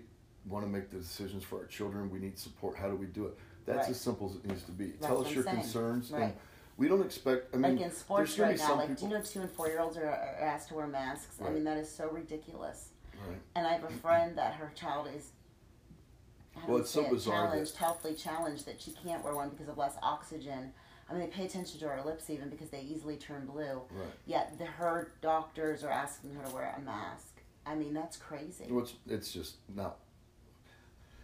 want 0.48 0.66
to 0.66 0.70
make 0.72 0.90
the 0.92 0.98
decisions 0.98 1.44
for 1.44 1.60
our 1.60 1.66
children. 1.66 2.10
We 2.12 2.20
need 2.20 2.38
support. 2.38 2.78
How 2.78 2.88
do 2.90 2.96
we 2.96 3.08
do 3.08 3.26
it?" 3.26 3.38
That's 3.66 3.80
Right. 3.80 3.90
as 3.90 4.00
simple 4.00 4.30
as 4.30 4.36
it 4.36 4.46
needs 4.46 4.64
to 4.64 4.72
be. 4.72 4.88
That's 4.92 5.08
Tell 5.08 5.26
us 5.26 5.32
your 5.34 5.44
saying. 5.44 5.58
concerns, 5.58 6.12
Right. 6.12 6.24
and 6.24 6.34
we 6.78 6.88
don't 6.88 7.04
expect. 7.06 7.54
I 7.54 7.58
mean, 7.58 7.78
like 7.78 7.86
in 7.86 7.92
sports 7.92 8.38
right 8.40 8.54
be 8.54 8.58
now, 8.62 8.68
some 8.68 8.78
like 8.78 8.88
people. 8.90 9.08
do 9.08 9.14
you 9.14 9.20
know 9.20 9.26
two 9.26 9.42
and 9.42 9.52
four 9.52 9.68
year 9.68 9.80
olds 9.82 9.98
are, 9.98 10.06
are 10.08 10.38
asked 10.40 10.70
to 10.70 10.76
wear 10.76 10.88
masks? 10.88 11.40
I 11.44 11.50
mean 11.50 11.64
that 11.66 11.78
is 11.78 11.90
so 11.94 12.10
ridiculous. 12.10 12.90
right. 13.28 13.38
And 13.56 13.66
I 13.66 13.72
have 13.74 13.84
a 13.84 13.90
friend 13.90 14.38
that 14.38 14.54
her 14.54 14.72
child 14.76 15.08
is. 15.16 15.32
Well, 16.68 16.78
it's 16.80 16.90
so 16.90 17.10
bizarre 17.10 17.44
that- 17.48 17.52
Challenged, 17.52 17.76
healthily 17.78 18.14
challenged 18.16 18.66
that 18.66 18.82
she 18.82 18.92
can't 18.92 19.24
wear 19.24 19.34
one 19.36 19.50
because 19.50 19.68
of 19.68 19.78
less 19.78 19.96
oxygen. 20.02 20.74
I 21.10 21.14
mean, 21.14 21.22
they 21.22 21.28
pay 21.28 21.46
attention 21.46 21.80
to 21.80 21.88
her 21.88 22.02
lips 22.04 22.30
even 22.30 22.50
because 22.50 22.70
they 22.70 22.82
easily 22.82 23.16
turn 23.16 23.46
blue. 23.46 23.82
Right. 23.92 24.08
Yet 24.26 24.58
the, 24.58 24.66
her 24.66 25.14
doctors 25.22 25.84
are 25.84 25.90
asking 25.92 26.34
her 26.36 26.44
to 26.46 26.54
wear 26.54 26.76
a 26.78 26.82
mask. 26.82 27.42
I 27.66 27.76
mean, 27.76 27.94
that's 27.94 28.18
crazy. 28.18 28.66
Well, 28.70 28.84
it's, 28.84 28.94
it's 29.08 29.32
just 29.32 29.56
not. 29.74 29.98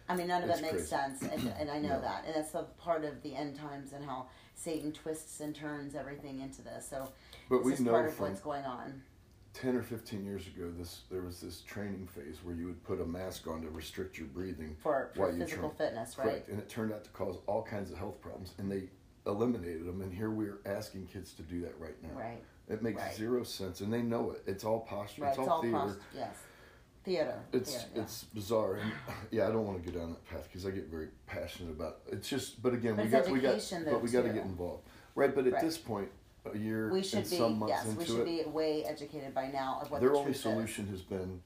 I 0.08 0.16
mean, 0.16 0.26
none 0.28 0.42
of 0.42 0.50
it 0.50 0.60
makes 0.60 0.72
crazy. 0.72 0.86
sense, 0.86 1.22
and, 1.22 1.52
and 1.58 1.70
I 1.70 1.78
know 1.80 1.88
No. 1.96 2.00
that, 2.02 2.24
and 2.26 2.34
that's 2.34 2.52
the 2.52 2.62
part 2.78 3.04
of 3.04 3.22
the 3.22 3.34
end 3.34 3.56
times 3.58 3.92
and 3.92 4.04
how 4.04 4.26
Satan 4.54 4.92
twists 4.92 5.40
and 5.40 5.54
turns 5.54 5.94
everything 5.94 6.40
into 6.40 6.62
this. 6.62 6.86
So 6.88 7.08
But 7.50 7.64
we 7.64 7.74
know 7.76 7.90
part 7.92 8.06
of 8.08 8.14
from 8.14 8.28
what's 8.28 8.40
going 8.40 8.64
on. 8.64 9.02
10 9.54 9.76
or 9.76 9.82
15 9.82 10.24
years 10.24 10.46
ago 10.48 10.70
this 10.76 11.02
there 11.10 11.22
was 11.22 11.40
this 11.40 11.60
training 11.60 12.08
phase 12.12 12.38
where 12.42 12.54
you 12.54 12.66
would 12.66 12.82
put 12.84 13.00
a 13.00 13.04
mask 13.06 13.46
on 13.46 13.62
to 13.62 13.70
restrict 13.70 14.18
your 14.18 14.26
breathing 14.28 14.76
For, 14.82 15.10
for 15.14 15.32
physical 15.32 15.70
train. 15.70 15.88
fitness, 15.90 16.18
right? 16.18 16.24
Correct. 16.28 16.48
and 16.48 16.58
it 16.58 16.68
turned 16.68 16.92
out 16.92 17.04
to 17.04 17.10
cause 17.10 17.36
all 17.46 17.62
kinds 17.62 17.90
of 17.92 17.96
health 17.98 18.20
problems 18.20 18.52
and 18.58 18.70
they 18.70 18.84
eliminated 19.26 19.86
them 19.86 20.00
and 20.02 20.12
here 20.12 20.30
we're 20.30 20.58
asking 20.66 21.06
kids 21.06 21.32
to 21.34 21.42
do 21.42 21.60
that 21.62 21.74
right 21.78 21.94
now 22.02 22.10
Right. 22.18 22.42
it 22.68 22.82
makes 22.82 23.00
Right. 23.00 23.14
zero 23.14 23.42
sense 23.44 23.80
and 23.80 23.92
they 23.92 24.02
know 24.02 24.32
it 24.32 24.42
it's 24.46 24.64
all 24.64 24.80
posture 24.80 25.22
Right, 25.22 25.28
it's 25.30 25.38
it's 25.38 25.48
all 25.48 25.54
all 25.54 25.62
theater 25.62 25.78
cost, 25.78 25.98
yes. 26.14 26.36
Theater. 27.04 27.34
it's 27.52 27.70
theater, 27.74 27.88
yeah. 27.94 28.02
it's 28.02 28.24
bizarre 28.24 28.74
and 28.74 28.92
yeah 29.30 29.46
i 29.46 29.50
don't 29.50 29.66
want 29.66 29.82
to 29.84 29.90
go 29.90 29.98
down 29.98 30.10
that 30.10 30.24
path 30.28 30.48
because 30.50 30.66
i 30.66 30.70
get 30.70 30.88
very 30.88 31.08
passionate 31.26 31.70
about 31.70 31.98
it. 32.08 32.14
it's 32.14 32.28
just 32.28 32.60
but 32.62 32.74
again 32.74 32.96
But 32.96 33.04
we 33.04 33.10
got 33.10 33.30
we 33.30 33.40
got 33.40 33.60
but 33.90 34.02
we 34.02 34.10
got 34.10 34.22
to 34.22 34.30
get 34.30 34.44
involved 34.44 34.82
right 35.14 35.32
but 35.34 35.46
at 35.46 35.52
Right. 35.54 35.62
this 35.62 35.78
point 35.78 36.08
a 36.52 36.58
year 36.58 36.90
we 36.92 37.02
should 37.02 37.20
and 37.20 37.30
be 37.30 37.36
some 37.36 37.58
months 37.58 37.74
yes, 37.76 37.86
into 37.86 37.98
we 37.98 38.04
should 38.04 38.28
it 38.28 38.44
be 38.44 38.50
way 38.50 38.84
educated 38.84 39.34
by 39.34 39.48
now 39.48 39.78
of 39.80 39.90
what 39.90 40.00
their 40.00 40.10
the 40.10 40.16
only 40.16 40.32
truth 40.32 40.42
solution 40.42 40.86
has 40.88 41.00
been 41.00 41.40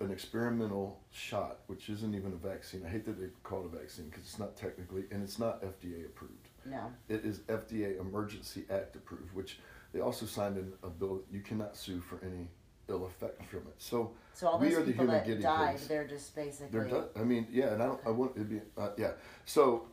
an 0.00 0.10
experimental 0.12 1.00
shot, 1.10 1.58
which 1.66 1.88
isn't 1.90 2.14
even 2.14 2.32
a 2.32 2.48
vaccine. 2.48 2.84
I 2.86 2.88
hate 2.88 3.04
that 3.06 3.20
they 3.20 3.28
call 3.42 3.62
it 3.62 3.66
a 3.74 3.76
vaccine 3.78 4.06
because 4.08 4.22
it's 4.22 4.38
not 4.38 4.56
technically, 4.56 5.04
and 5.10 5.22
it's 5.22 5.38
not 5.38 5.60
FDA 5.62 6.04
approved. 6.06 6.48
No. 6.64 6.92
It 7.08 7.24
is 7.24 7.40
FDA 7.40 8.00
Emergency 8.00 8.64
Act 8.70 8.94
approved, 8.96 9.34
which 9.34 9.58
they 9.92 10.00
also 10.00 10.26
signed 10.26 10.56
in 10.56 10.72
a 10.82 10.88
bill 10.88 11.16
that 11.16 11.24
you 11.32 11.40
cannot 11.40 11.76
sue 11.76 12.00
for 12.00 12.20
any 12.24 12.48
ill 12.88 13.06
effect 13.06 13.44
from 13.46 13.60
it. 13.60 13.74
So, 13.78 14.12
So 14.34 14.48
all 14.48 14.58
we 14.58 14.68
those 14.68 14.78
are 14.78 14.80
the 14.80 14.92
people 14.92 15.04
human 15.06 15.16
that 15.16 15.26
guinea 15.26 15.42
died, 15.42 15.76
pigs. 15.76 15.88
they're 15.88 16.06
just 16.06 16.34
basically. 16.34 16.68
They're 16.70 16.88
done. 16.88 17.04
I 17.16 17.24
mean, 17.24 17.46
yeah, 17.50 17.72
and 17.72 17.82
I 17.82 17.86
don't. 17.86 18.00
I 18.06 18.10
want 18.10 18.36
it 18.36 18.40
to 18.40 18.44
be. 18.44 18.60
Uh, 18.76 18.90
yeah. 18.96 19.12
So, 19.46 19.86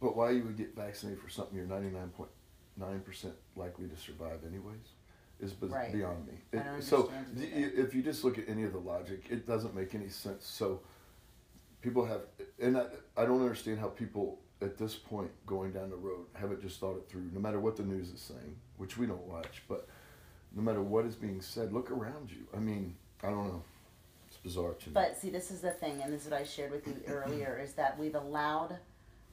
but 0.00 0.16
why 0.16 0.30
you 0.30 0.42
would 0.42 0.56
get 0.56 0.76
vaccinated 0.76 1.22
for 1.22 1.30
something 1.30 1.56
you're 1.56 1.66
ninety 1.66 1.88
nine 1.88 2.10
point 2.10 2.30
nine 2.76 3.00
percent 3.00 3.34
likely 3.56 3.88
to 3.88 3.96
survive 3.96 4.40
anyways 4.46 4.92
is 5.40 5.52
bes- 5.52 5.70
Right. 5.70 5.92
beyond 5.92 6.26
me. 6.26 6.34
It- 6.52 6.82
so, 6.82 7.10
if 7.36 7.94
you 7.94 8.02
just 8.02 8.24
look 8.24 8.38
at 8.38 8.48
any 8.48 8.64
of 8.64 8.72
the 8.72 8.78
logic, 8.78 9.24
it 9.30 9.46
doesn't 9.46 9.74
make 9.74 9.94
any 9.94 10.08
sense. 10.08 10.46
So, 10.46 10.80
people 11.82 12.04
have, 12.06 12.22
and 12.58 12.78
I, 12.78 12.86
I 13.16 13.26
don't 13.26 13.42
understand 13.42 13.78
how 13.78 13.88
people 13.88 14.38
at 14.62 14.78
this 14.78 14.94
point 14.94 15.30
going 15.44 15.72
down 15.72 15.90
the 15.90 15.96
road 15.96 16.26
haven't 16.32 16.62
just 16.62 16.80
thought 16.80 16.96
it 16.96 17.08
through. 17.08 17.28
No 17.34 17.40
matter 17.40 17.60
what 17.60 17.76
the 17.76 17.82
news 17.82 18.08
is 18.10 18.20
saying, 18.20 18.56
which 18.78 18.96
we 18.96 19.06
don't 19.06 19.26
watch, 19.26 19.62
but 19.68 19.86
no 20.54 20.62
matter 20.62 20.80
what 20.82 21.04
is 21.04 21.14
being 21.14 21.42
said, 21.42 21.72
look 21.72 21.90
around 21.90 22.30
you. 22.30 22.46
I 22.54 22.58
mean, 22.58 22.96
I 23.22 23.28
don't 23.28 23.46
know. 23.48 23.62
It's 24.28 24.38
bizarre 24.38 24.72
to 24.72 24.88
me. 24.88 24.94
But 24.94 25.18
see, 25.18 25.28
this 25.28 25.50
is 25.50 25.60
the 25.60 25.70
thing, 25.70 26.00
and 26.02 26.10
this 26.12 26.24
is 26.24 26.30
what 26.30 26.40
I 26.40 26.44
shared 26.44 26.70
with 26.72 26.86
you 26.86 26.94
earlier, 27.08 27.60
is 27.62 27.74
that 27.74 27.98
we've 27.98 28.14
allowed 28.14 28.78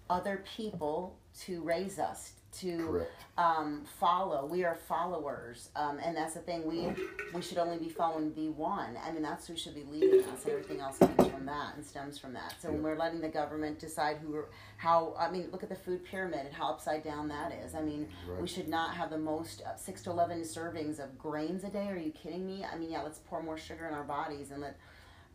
other 0.10 0.44
people 0.58 1.16
to 1.42 1.62
raise 1.62 1.98
us, 1.98 2.34
to 2.60 3.04
um, 3.36 3.84
follow. 4.00 4.46
We 4.46 4.64
are 4.64 4.76
followers, 4.76 5.70
um, 5.76 5.98
and 5.98 6.16
that's 6.16 6.36
the 6.36 6.42
thing. 6.42 6.68
We 6.68 6.94
we 7.34 7.42
should 7.42 7.58
only 7.58 7.80
be 7.80 7.90
following 7.90 8.32
the 8.36 8.50
one. 8.50 8.96
I 9.04 9.12
mean, 9.12 9.24
that's 9.24 9.48
who 9.48 9.56
should 9.58 9.74
be 9.74 9.84
leading 9.90 10.24
us. 10.30 10.46
Everything 10.48 10.80
else 10.80 11.00
comes 11.00 11.28
from 11.28 11.46
that 11.48 11.76
and 11.76 11.84
stems 11.84 12.20
from 12.20 12.34
that. 12.34 12.54
So 12.62 12.70
when 12.72 12.84
we're 12.84 12.96
letting 12.96 13.22
the 13.22 13.30
government 13.30 13.80
decide 13.80 14.18
who, 14.18 14.44
how, 14.78 15.16
I 15.18 15.32
mean, 15.32 15.50
look 15.52 15.64
at 15.64 15.70
the 15.70 15.76
food 15.76 16.06
pyramid 16.06 16.46
and 16.46 16.54
how 16.54 16.70
upside 16.70 17.04
down 17.04 17.28
that 17.30 17.52
is. 17.52 17.74
I 17.74 17.82
mean, 17.82 18.08
we 18.40 18.48
should 18.48 18.68
not 18.68 18.94
have 18.94 19.10
the 19.10 19.18
most 19.18 19.64
uh, 19.66 19.76
six 19.76 20.04
to 20.04 20.12
eleven 20.12 20.42
servings 20.42 21.00
of 21.00 21.18
grains 21.18 21.64
a 21.64 21.70
day. 21.70 21.88
Are 21.88 21.98
you 21.98 22.12
kidding 22.12 22.46
me? 22.46 22.64
I 22.64 22.78
mean, 22.78 22.92
yeah, 22.92 23.02
let's 23.02 23.18
pour 23.18 23.42
more 23.42 23.58
sugar 23.58 23.88
in 23.88 23.96
our 23.96 24.04
bodies 24.04 24.52
and 24.52 24.62
let 24.62 24.78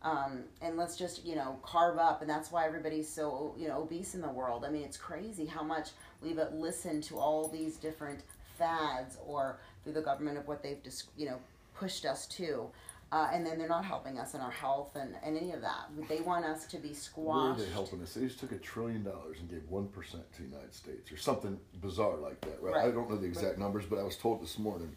um, 0.03 0.43
and 0.61 0.77
let's 0.77 0.95
just 0.95 1.25
you 1.25 1.35
know 1.35 1.59
carve 1.63 1.97
up 1.97 2.21
and 2.21 2.29
that's 2.29 2.51
why 2.51 2.65
everybody's 2.65 3.07
so 3.07 3.53
you 3.57 3.67
know 3.67 3.79
obese 3.81 4.15
in 4.15 4.21
the 4.21 4.29
world 4.29 4.63
i 4.65 4.69
mean 4.69 4.83
it's 4.83 4.97
crazy 4.97 5.45
how 5.45 5.63
much 5.63 5.89
we've 6.21 6.39
uh, 6.39 6.47
listened 6.53 7.03
to 7.03 7.17
all 7.17 7.47
these 7.47 7.75
different 7.77 8.21
fads 8.57 9.17
or 9.25 9.59
through 9.83 9.93
the 9.93 10.01
government 10.01 10.37
of 10.37 10.47
what 10.47 10.61
they've 10.63 10.83
just 10.83 11.09
you 11.17 11.25
know 11.25 11.37
pushed 11.75 12.05
us 12.05 12.25
to 12.27 12.67
uh, 13.11 13.27
and 13.33 13.43
then 13.45 13.57
they're 13.57 13.67
not 13.67 13.83
helping 13.83 14.19
us 14.19 14.35
in 14.35 14.41
our 14.41 14.51
health 14.51 14.95
and, 14.95 15.15
and 15.23 15.35
any 15.35 15.51
of 15.51 15.61
that 15.61 15.89
they 16.07 16.19
want 16.21 16.45
us 16.45 16.65
to 16.67 16.77
be 16.77 16.93
Where 17.15 17.51
are 17.51 17.55
they 17.55 17.65
helping 17.71 18.01
us? 18.03 18.13
They 18.13 18.21
just 18.21 18.39
took 18.39 18.51
a 18.51 18.57
trillion 18.57 19.03
dollars 19.03 19.37
and 19.39 19.49
gave 19.49 19.63
one 19.69 19.87
percent 19.87 20.31
to 20.33 20.43
the 20.43 20.47
United 20.49 20.73
States, 20.73 21.11
or 21.11 21.17
something 21.17 21.59
bizarre 21.81 22.17
like 22.17 22.39
that, 22.41 22.61
right? 22.61 22.75
I 22.75 22.91
don't 22.91 23.09
know 23.09 23.17
the 23.17 23.25
exact 23.25 23.57
numbers, 23.57 23.85
but 23.85 23.97
I 23.99 24.03
was 24.03 24.15
told 24.15 24.41
this 24.41 24.59
morning 24.59 24.95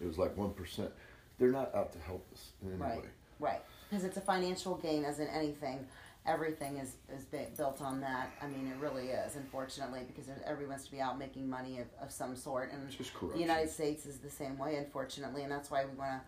it 0.00 0.06
was 0.06 0.18
like 0.18 0.36
one 0.36 0.52
percent. 0.52 0.90
They're 1.38 1.50
not 1.50 1.74
out 1.74 1.92
to 1.94 1.98
help 1.98 2.26
us 2.32 2.50
in 2.62 2.68
any 2.68 2.80
Right. 2.80 2.98
way. 2.98 3.08
Right, 3.40 3.62
because 3.92 4.06
it's 4.06 4.16
a 4.16 4.22
financial 4.22 4.76
gain, 4.76 5.04
as 5.04 5.20
in 5.20 5.28
anything. 5.28 5.86
Everything 6.24 6.78
is 6.78 6.94
is 7.14 7.24
built 7.56 7.82
on 7.82 8.00
that. 8.00 8.30
I 8.40 8.46
mean, 8.46 8.66
it 8.68 8.80
really 8.80 9.08
is, 9.08 9.36
unfortunately, 9.36 10.00
because 10.06 10.26
there's, 10.26 10.38
everyone 10.46 10.70
wants 10.70 10.86
to 10.86 10.92
be 10.92 11.00
out 11.00 11.18
making 11.18 11.50
money 11.50 11.78
of, 11.78 11.86
of 12.00 12.10
some 12.10 12.34
sort, 12.36 12.72
and 12.72 12.88
the. 12.88 13.38
United 13.38 13.68
States 13.68 14.06
is 14.06 14.18
the 14.18 14.30
same 14.30 14.56
way, 14.56 14.76
unfortunately, 14.76 15.42
and 15.42 15.52
that's 15.52 15.70
why 15.70 15.84
we 15.84 15.94
want 15.98 16.12
to. 16.12 16.20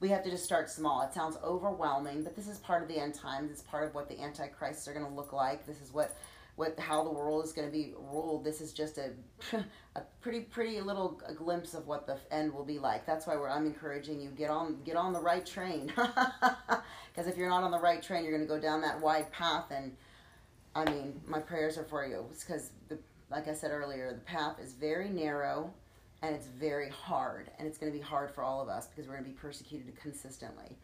We 0.00 0.08
have 0.08 0.24
to 0.24 0.30
just 0.30 0.44
start 0.44 0.68
small. 0.70 1.02
It 1.02 1.14
sounds 1.14 1.36
overwhelming, 1.44 2.24
but 2.24 2.34
this 2.34 2.48
is 2.48 2.58
part 2.58 2.82
of 2.82 2.88
the 2.88 2.98
end 2.98 3.14
times. 3.14 3.50
It's 3.50 3.62
part 3.62 3.84
of 3.84 3.94
what 3.94 4.08
the 4.08 4.18
antichrists 4.20 4.88
are 4.88 4.92
going 4.92 5.06
to 5.06 5.12
look 5.12 5.32
like. 5.32 5.66
This 5.66 5.80
is 5.80 5.92
what, 5.92 6.16
what 6.56 6.78
how 6.78 7.02
the 7.02 7.10
world 7.10 7.44
is 7.44 7.52
going 7.52 7.66
to 7.66 7.72
be 7.72 7.94
ruled. 7.98 8.44
This 8.44 8.60
is 8.60 8.72
just 8.72 8.98
a, 8.98 9.10
a 9.96 10.02
pretty 10.20 10.40
pretty 10.40 10.80
little 10.80 11.20
glimpse 11.36 11.74
of 11.74 11.86
what 11.86 12.06
the 12.06 12.18
end 12.30 12.52
will 12.52 12.64
be 12.64 12.78
like. 12.78 13.06
That's 13.06 13.26
why 13.26 13.34
I'm 13.34 13.66
encouraging 13.66 14.20
you 14.20 14.30
get 14.30 14.50
on 14.50 14.78
get 14.84 14.96
on 14.96 15.12
the 15.12 15.20
right 15.20 15.44
train, 15.44 15.86
because 15.96 17.26
if 17.26 17.36
you're 17.36 17.48
not 17.48 17.62
on 17.62 17.70
the 17.70 17.80
right 17.80 18.02
train, 18.02 18.24
you're 18.24 18.36
going 18.36 18.46
to 18.46 18.54
go 18.54 18.60
down 18.60 18.80
that 18.82 19.00
wide 19.00 19.30
path. 19.32 19.70
And 19.70 19.96
I 20.74 20.88
mean, 20.90 21.20
my 21.26 21.40
prayers 21.40 21.76
are 21.78 21.84
for 21.84 22.06
you, 22.06 22.26
because 22.40 22.70
like 23.30 23.48
I 23.48 23.54
said 23.54 23.70
earlier, 23.70 24.12
the 24.12 24.20
path 24.20 24.60
is 24.60 24.74
very 24.74 25.08
narrow 25.08 25.72
and 26.22 26.34
it's 26.34 26.46
very 26.46 26.88
hard 26.88 27.50
and 27.58 27.66
it's 27.66 27.78
going 27.78 27.92
to 27.92 27.98
be 27.98 28.02
hard 28.02 28.30
for 28.30 28.42
all 28.42 28.60
of 28.60 28.68
us 28.68 28.86
because 28.86 29.06
we're 29.06 29.14
going 29.14 29.24
to 29.24 29.30
be 29.30 29.36
persecuted 29.36 29.94
consistently 30.00 30.78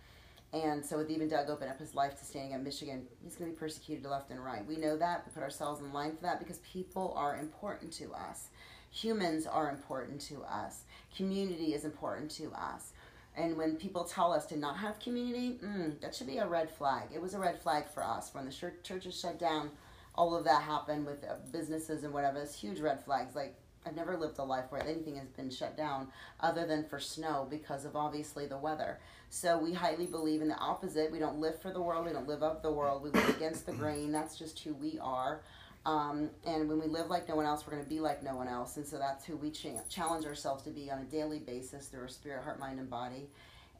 and 0.52 0.84
so 0.84 0.98
with 0.98 1.10
even 1.10 1.28
doug 1.28 1.48
opened 1.48 1.70
up 1.70 1.78
his 1.78 1.94
life 1.94 2.18
to 2.18 2.24
standing 2.24 2.54
up 2.54 2.60
michigan 2.60 3.06
he's 3.22 3.36
going 3.36 3.50
to 3.50 3.54
be 3.54 3.58
persecuted 3.58 4.04
left 4.04 4.30
and 4.30 4.44
right. 4.44 4.66
We 4.66 4.76
know 4.76 4.96
that 4.96 5.24
we 5.26 5.32
put 5.32 5.42
ourselves 5.42 5.80
in 5.80 5.92
line 5.92 6.16
for 6.16 6.22
that 6.22 6.38
because 6.38 6.58
people 6.58 7.14
are 7.16 7.36
important 7.36 7.92
to 7.94 8.12
us. 8.12 8.48
Humans 8.90 9.46
are 9.46 9.70
important 9.70 10.20
to 10.22 10.42
us. 10.42 10.82
Community 11.16 11.74
is 11.74 11.84
important 11.84 12.30
to 12.32 12.52
us. 12.52 12.92
And 13.36 13.56
when 13.56 13.76
people 13.76 14.04
tell 14.04 14.32
us 14.32 14.46
to 14.46 14.56
not 14.56 14.76
have 14.78 14.98
community 14.98 15.60
mm, 15.64 16.00
that 16.00 16.14
should 16.14 16.26
be 16.26 16.38
a 16.38 16.46
red 16.46 16.68
flag. 16.70 17.08
It 17.14 17.22
was 17.22 17.34
a 17.34 17.38
red 17.38 17.60
flag 17.60 17.88
for 17.88 18.04
us. 18.04 18.30
When 18.32 18.44
the 18.44 18.72
churches 18.82 19.18
shut 19.18 19.38
down 19.38 19.70
all 20.16 20.34
of 20.34 20.44
that 20.44 20.62
happened 20.62 21.06
with 21.06 21.22
uh, 21.24 21.34
businesses 21.52 22.02
and 22.02 22.12
whatever 22.12 22.40
it's 22.40 22.54
huge 22.54 22.80
red 22.80 23.04
flags. 23.04 23.36
Like 23.36 23.54
I've 23.86 23.96
never 23.96 24.16
lived 24.16 24.38
a 24.38 24.44
life 24.44 24.66
where 24.68 24.82
anything 24.86 25.16
has 25.16 25.28
been 25.28 25.50
shut 25.50 25.76
down 25.76 26.08
other 26.40 26.66
than 26.66 26.84
for 26.84 27.00
snow 27.00 27.46
because 27.48 27.84
of 27.84 27.96
obviously 27.96 28.46
the 28.46 28.58
weather. 28.58 28.98
So 29.30 29.58
we 29.58 29.72
highly 29.72 30.06
believe 30.06 30.42
in 30.42 30.48
the 30.48 30.58
opposite. 30.58 31.10
We 31.10 31.18
don't 31.18 31.38
live 31.40 31.60
for 31.60 31.72
the 31.72 31.80
world. 31.80 32.04
We 32.04 32.12
don't 32.12 32.28
live 32.28 32.42
of 32.42 32.62
the 32.62 32.72
world. 32.72 33.02
We 33.02 33.10
live 33.10 33.28
against 33.28 33.66
the 33.66 33.72
grain. 33.72 34.12
That's 34.12 34.36
just 34.36 34.58
who 34.60 34.74
we 34.74 34.98
are. 35.00 35.40
Um, 35.86 36.28
and 36.44 36.68
when 36.68 36.78
we 36.78 36.86
live 36.86 37.08
like 37.08 37.26
no 37.28 37.36
one 37.36 37.46
else, 37.46 37.66
we're 37.66 37.72
going 37.72 37.84
to 37.84 37.88
be 37.88 38.00
like 38.00 38.22
no 38.22 38.36
one 38.36 38.48
else. 38.48 38.76
And 38.76 38.86
so 38.86 38.98
that's 38.98 39.24
who 39.24 39.36
we 39.36 39.50
cha- 39.50 39.80
challenge 39.88 40.26
ourselves 40.26 40.62
to 40.64 40.70
be 40.70 40.90
on 40.90 40.98
a 40.98 41.04
daily 41.04 41.38
basis 41.38 41.86
through 41.86 42.02
our 42.02 42.08
spirit, 42.08 42.44
heart, 42.44 42.60
mind, 42.60 42.78
and 42.80 42.90
body. 42.90 43.28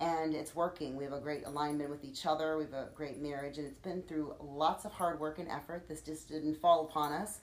And 0.01 0.35
it's 0.35 0.55
working. 0.55 0.97
We 0.97 1.05
have 1.05 1.13
a 1.13 1.21
great 1.21 1.45
alignment 1.45 1.91
with 1.91 2.05
each 2.05 2.25
other. 2.25 2.57
We 2.57 2.65
have 2.65 2.73
a 2.73 2.89
great 2.95 3.21
marriage. 3.21 3.59
And 3.59 3.67
it's 3.67 3.79
been 3.81 4.03
through 4.03 4.35
lots 4.41 4.87
of 4.87 4.93
hard 4.93 5.21
work 5.21 5.39
and 5.39 5.49
effort. 5.51 5.89
This 5.89 6.01
just 6.01 6.29
didn't 6.29 6.59
fall 6.59 6.87
upon 6.87 7.13
us 7.13 7.41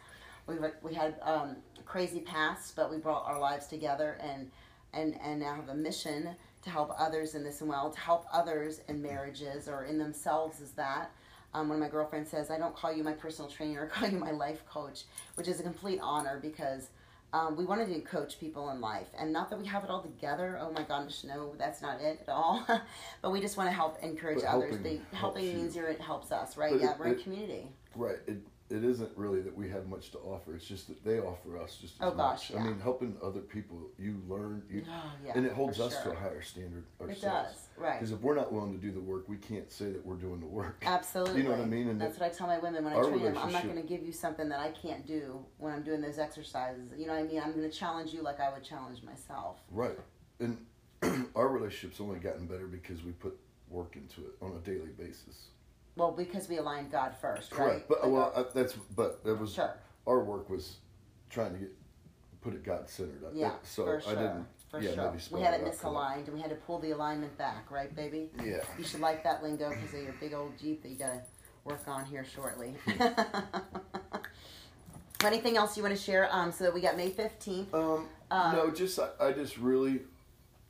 we've 0.47 0.59
we 0.81 0.93
had 0.93 1.15
um, 1.21 1.57
crazy 1.85 2.19
pasts, 2.21 2.71
but 2.75 2.89
we 2.89 2.97
brought 2.97 3.25
our 3.25 3.39
lives 3.39 3.67
together 3.67 4.17
and 4.21 4.49
and 4.93 5.19
and 5.21 5.39
now 5.39 5.53
have 5.55 5.69
a 5.69 5.75
mission 5.75 6.29
to 6.63 6.69
help 6.69 6.91
others 6.97 7.35
in 7.35 7.43
this 7.43 7.61
and 7.61 7.69
well 7.69 7.89
to 7.91 7.99
help 7.99 8.25
others 8.31 8.81
in 8.87 9.01
marriages 9.01 9.67
or 9.67 9.85
in 9.85 9.97
themselves 9.97 10.59
is 10.59 10.71
that. 10.71 11.11
Um, 11.53 11.69
one 11.69 11.77
of 11.77 11.81
my 11.81 11.87
girlfriends 11.89 12.29
says, 12.29 12.51
"I 12.51 12.57
don't 12.57 12.75
call 12.75 12.91
you 12.93 13.03
my 13.03 13.13
personal 13.13 13.49
trainer. 13.49 13.89
I 13.95 13.99
call 13.99 14.09
you 14.09 14.17
my 14.19 14.31
life 14.31 14.65
coach," 14.65 15.05
which 15.35 15.47
is 15.47 15.59
a 15.59 15.63
complete 15.63 15.99
honor 16.03 16.39
because 16.41 16.89
um, 17.33 17.55
we 17.55 17.65
wanted 17.65 17.87
to 17.93 17.99
coach 18.01 18.39
people 18.39 18.69
in 18.69 18.79
life, 18.81 19.07
and 19.17 19.31
not 19.33 19.49
that 19.49 19.59
we 19.59 19.65
have 19.65 19.83
it 19.83 19.89
all 19.89 20.01
together. 20.01 20.59
Oh 20.61 20.71
my 20.71 20.83
gosh, 20.83 21.23
no, 21.23 21.53
that's 21.57 21.81
not 21.81 22.01
it 22.01 22.19
at 22.21 22.29
all. 22.29 22.65
but 23.21 23.31
we 23.31 23.39
just 23.41 23.57
want 23.57 23.69
to 23.69 23.73
help 23.73 23.97
encourage 24.03 24.41
But 24.41 24.49
others. 24.49 24.73
helping 24.75 24.97
helps 24.97 25.17
helping 25.17 25.45
means 25.55 25.75
you're, 25.75 25.87
it 25.87 26.01
helps 26.01 26.31
us, 26.31 26.57
right? 26.57 26.71
But 26.71 26.81
yeah, 26.81 26.91
it- 26.91 26.99
we're 26.99 27.07
in 27.07 27.19
community. 27.19 27.71
Right. 27.95 28.17
It 28.27 28.37
it 28.69 28.83
isn't 28.83 29.09
really 29.15 29.39
that 29.41 29.55
we 29.55 29.69
have 29.69 29.87
much 29.87 30.11
to 30.11 30.17
offer. 30.17 30.53
It's 30.53 30.65
just 30.65 30.87
that 30.89 31.03
they 31.05 31.19
offer 31.19 31.57
us 31.57 31.77
just 31.79 31.95
as 32.01 32.01
Oh, 32.01 32.11
gosh, 32.11 32.49
much. 32.49 32.51
yeah. 32.51 32.65
I 32.65 32.69
mean, 32.69 32.79
helping 32.81 33.15
other 33.23 33.39
people, 33.39 33.77
you 33.97 34.21
learn, 34.27 34.61
you, 34.69 34.83
Oh, 34.89 35.11
yeah, 35.25 35.33
and 35.35 35.45
it 35.45 35.53
holds 35.53 35.79
us 35.79 36.01
to 36.03 36.11
a 36.11 36.15
higher 36.15 36.41
standard 36.41 36.83
ourselves. 36.99 37.23
It 37.23 37.25
does, 37.25 37.67
right? 37.77 37.93
Because 37.93 38.11
if 38.11 38.19
we're 38.19 38.35
not 38.35 38.51
willing 38.51 38.73
to 38.73 38.77
do 38.77 38.91
the 38.91 38.99
work, 38.99 39.29
we 39.29 39.37
can't 39.37 39.71
say 39.71 39.91
that 39.91 40.05
we're 40.05 40.15
doing 40.15 40.41
the 40.41 40.47
work. 40.47 40.83
Absolutely. 40.85 41.37
You 41.37 41.43
know 41.43 41.51
what 41.51 41.61
I 41.61 41.65
mean? 41.65 41.87
And 41.87 42.01
that's 42.01 42.19
what 42.19 42.29
I 42.29 42.33
tell 42.33 42.47
my 42.47 42.57
women 42.59 42.83
when 42.83 42.93
I 42.93 43.01
train 43.01 43.23
them. 43.23 43.37
I'm 43.37 43.51
not 43.53 43.63
going 43.63 43.75
to 43.81 43.87
give 43.87 44.03
you 44.03 44.11
something 44.11 44.49
that 44.49 44.59
I 44.59 44.71
can't 44.71 45.05
do 45.05 45.45
when 45.59 45.71
I'm 45.71 45.83
doing 45.83 46.01
those 46.01 46.19
exercises. 46.19 46.89
You 46.97 47.07
know 47.07 47.13
what 47.13 47.19
I 47.19 47.23
mean? 47.23 47.41
I'm 47.41 47.53
going 47.53 47.69
to 47.69 47.75
challenge 47.75 48.13
you 48.13 48.21
like 48.21 48.39
I 48.41 48.51
would 48.51 48.63
challenge 48.63 49.01
myself. 49.03 49.59
Right. 49.71 49.97
And 50.39 50.57
our 51.35 51.47
relationship's 51.47 52.01
only 52.01 52.19
gotten 52.19 52.47
better 52.47 52.67
because 52.67 53.03
we 53.03 53.11
put 53.13 53.37
work 53.69 53.95
into 53.95 54.21
it 54.27 54.33
on 54.41 54.51
a 54.51 54.59
daily 54.59 54.91
basis. 54.97 55.47
Well, 55.97 56.11
because 56.11 56.47
we 56.47 56.57
aligned 56.57 56.91
God 56.91 57.13
first, 57.19 57.51
right? 57.51 57.57
Correct. 57.69 57.89
But 57.89 58.03
Like, 58.03 58.11
well, 58.11 58.33
I, 58.35 58.45
that's 58.53 58.73
but 58.95 59.23
that 59.23 59.35
was 59.35 59.53
Sure. 59.53 59.73
our 60.05 60.19
work 60.23 60.49
was 60.49 60.77
trying 61.29 61.53
to 61.53 61.59
get 61.59 61.71
put 62.41 62.53
it 62.53 62.63
God 62.63 62.87
centered. 62.89 63.21
yeah, 63.33 63.53
so 63.63 63.83
for 63.85 63.97
I 63.97 64.01
sure. 64.01 64.15
didn't. 64.15 64.45
for 64.69 64.79
yeah, 64.81 64.93
sure. 64.93 65.15
We 65.31 65.41
had 65.41 65.53
it 65.55 65.65
misaligned, 65.65 66.25
and 66.27 66.33
we 66.33 66.39
had 66.41 66.49
to 66.51 66.55
pull 66.55 66.79
the 66.79 66.91
alignment 66.91 67.35
back, 67.37 67.69
right, 67.71 67.93
baby? 67.95 68.29
Yeah. 68.43 68.59
You 68.77 68.83
should 68.83 68.99
like 69.01 69.23
that 69.23 69.41
lingo 69.43 69.69
because 69.69 69.93
of 69.93 70.03
your 70.03 70.13
big 70.19 70.33
old 70.33 70.57
Jeep 70.59 70.83
that 70.83 70.89
you 70.89 70.95
got 70.97 71.13
to 71.13 71.21
work 71.65 71.81
on 71.87 72.05
here 72.05 72.23
shortly. 72.23 72.75
Anything 75.23 75.57
else 75.57 75.75
you 75.75 75.81
want 75.83 75.95
to 75.95 76.01
share? 76.01 76.29
Um, 76.31 76.51
so 76.51 76.69
we 76.69 76.79
got 76.79 76.95
May 76.95 77.09
15th. 77.09 77.73
Um, 77.73 78.07
Uh, 78.29 78.51
no, 78.55 78.69
just 78.71 78.99
I, 78.99 79.09
I 79.19 79.31
just 79.31 79.57
really 79.57 80.01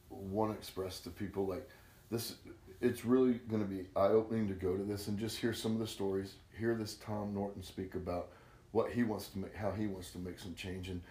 want 0.09 0.53
to 0.53 0.57
express 0.57 0.99
to 1.01 1.09
people 1.09 1.45
like 1.45 1.67
this. 2.09 2.35
It's 2.79 3.03
really 3.05 3.33
going 3.49 3.61
to 3.61 3.67
be 3.67 3.87
eye 3.95 4.07
opening 4.09 4.47
to 4.49 4.53
go 4.53 4.77
to 4.77 4.83
this 4.83 5.07
and 5.07 5.17
just 5.17 5.37
hear 5.37 5.51
some 5.53 5.73
of 5.73 5.79
the 5.79 5.87
stories. 5.87 6.35
Hear 6.59 6.75
this 6.75 6.95
Tom 6.95 7.33
Norton 7.33 7.63
speak 7.63 7.95
about 7.95 8.29
what 8.71 8.91
he 8.91 9.03
wants 9.03 9.29
to 9.29 9.39
make, 9.39 9.55
how 9.55 9.71
he 9.71 9.87
wants 9.87 10.11
to 10.11 10.19
make 10.19 10.37
some 10.39 10.53
change. 10.53 10.89
And 10.89 11.01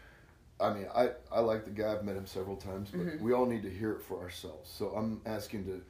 I 0.60 0.72
mean, 0.72 0.86
I 0.94 1.10
I 1.30 1.40
like 1.40 1.64
the 1.64 1.70
guy. 1.70 1.92
I've 1.92 2.04
met 2.04 2.16
him 2.16 2.26
several 2.26 2.56
times, 2.56 2.90
but 2.90 3.00
Mhm. 3.00 3.20
we 3.20 3.32
all 3.32 3.46
need 3.46 3.62
to 3.62 3.70
hear 3.70 3.92
it 3.92 4.02
for 4.02 4.20
ourselves. 4.20 4.70
So 4.70 4.90
I'm 4.90 5.20
asking 5.26 5.64
to 5.66 5.82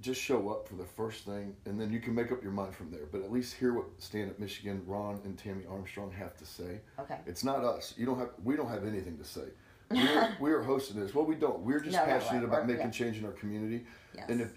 just 0.00 0.20
show 0.20 0.48
up 0.48 0.66
for 0.66 0.74
the 0.74 0.84
first 0.84 1.24
thing, 1.24 1.54
and 1.64 1.80
then 1.80 1.92
you 1.92 2.00
can 2.00 2.14
make 2.14 2.32
up 2.32 2.42
your 2.42 2.50
mind 2.52 2.74
from 2.74 2.90
there. 2.90 3.06
But 3.10 3.22
at 3.22 3.30
least 3.30 3.54
hear 3.54 3.72
what 3.72 3.86
Stand 3.98 4.30
Up 4.30 4.38
Michigan, 4.38 4.82
Ron 4.86 5.20
and 5.24 5.38
Tammy 5.38 5.64
Armstrong 5.66 6.10
have 6.12 6.36
to 6.38 6.46
say. 6.46 6.80
Okay. 6.98 7.18
It's 7.26 7.44
not 7.44 7.62
us. 7.64 7.94
You 7.96 8.06
don't 8.06 8.18
have. 8.18 8.30
We 8.42 8.56
don't 8.56 8.68
have 8.68 8.84
anything 8.84 9.18
to 9.18 9.24
say. 9.24 9.48
We're, 9.92 10.36
we're 10.40 10.62
hosting 10.62 11.00
this. 11.00 11.14
Well, 11.14 11.24
we 11.24 11.34
don't. 11.34 11.60
We're 11.60 11.80
just 11.80 11.96
No, 11.96 12.04
no, 12.04 12.12
passionate 12.18 12.44
about 12.44 12.66
making 12.66 12.86
yeah. 12.86 12.90
change 12.90 13.18
in 13.18 13.24
our 13.24 13.32
community. 13.32 13.84
Yes. 14.14 14.26
And 14.28 14.40
if 14.40 14.50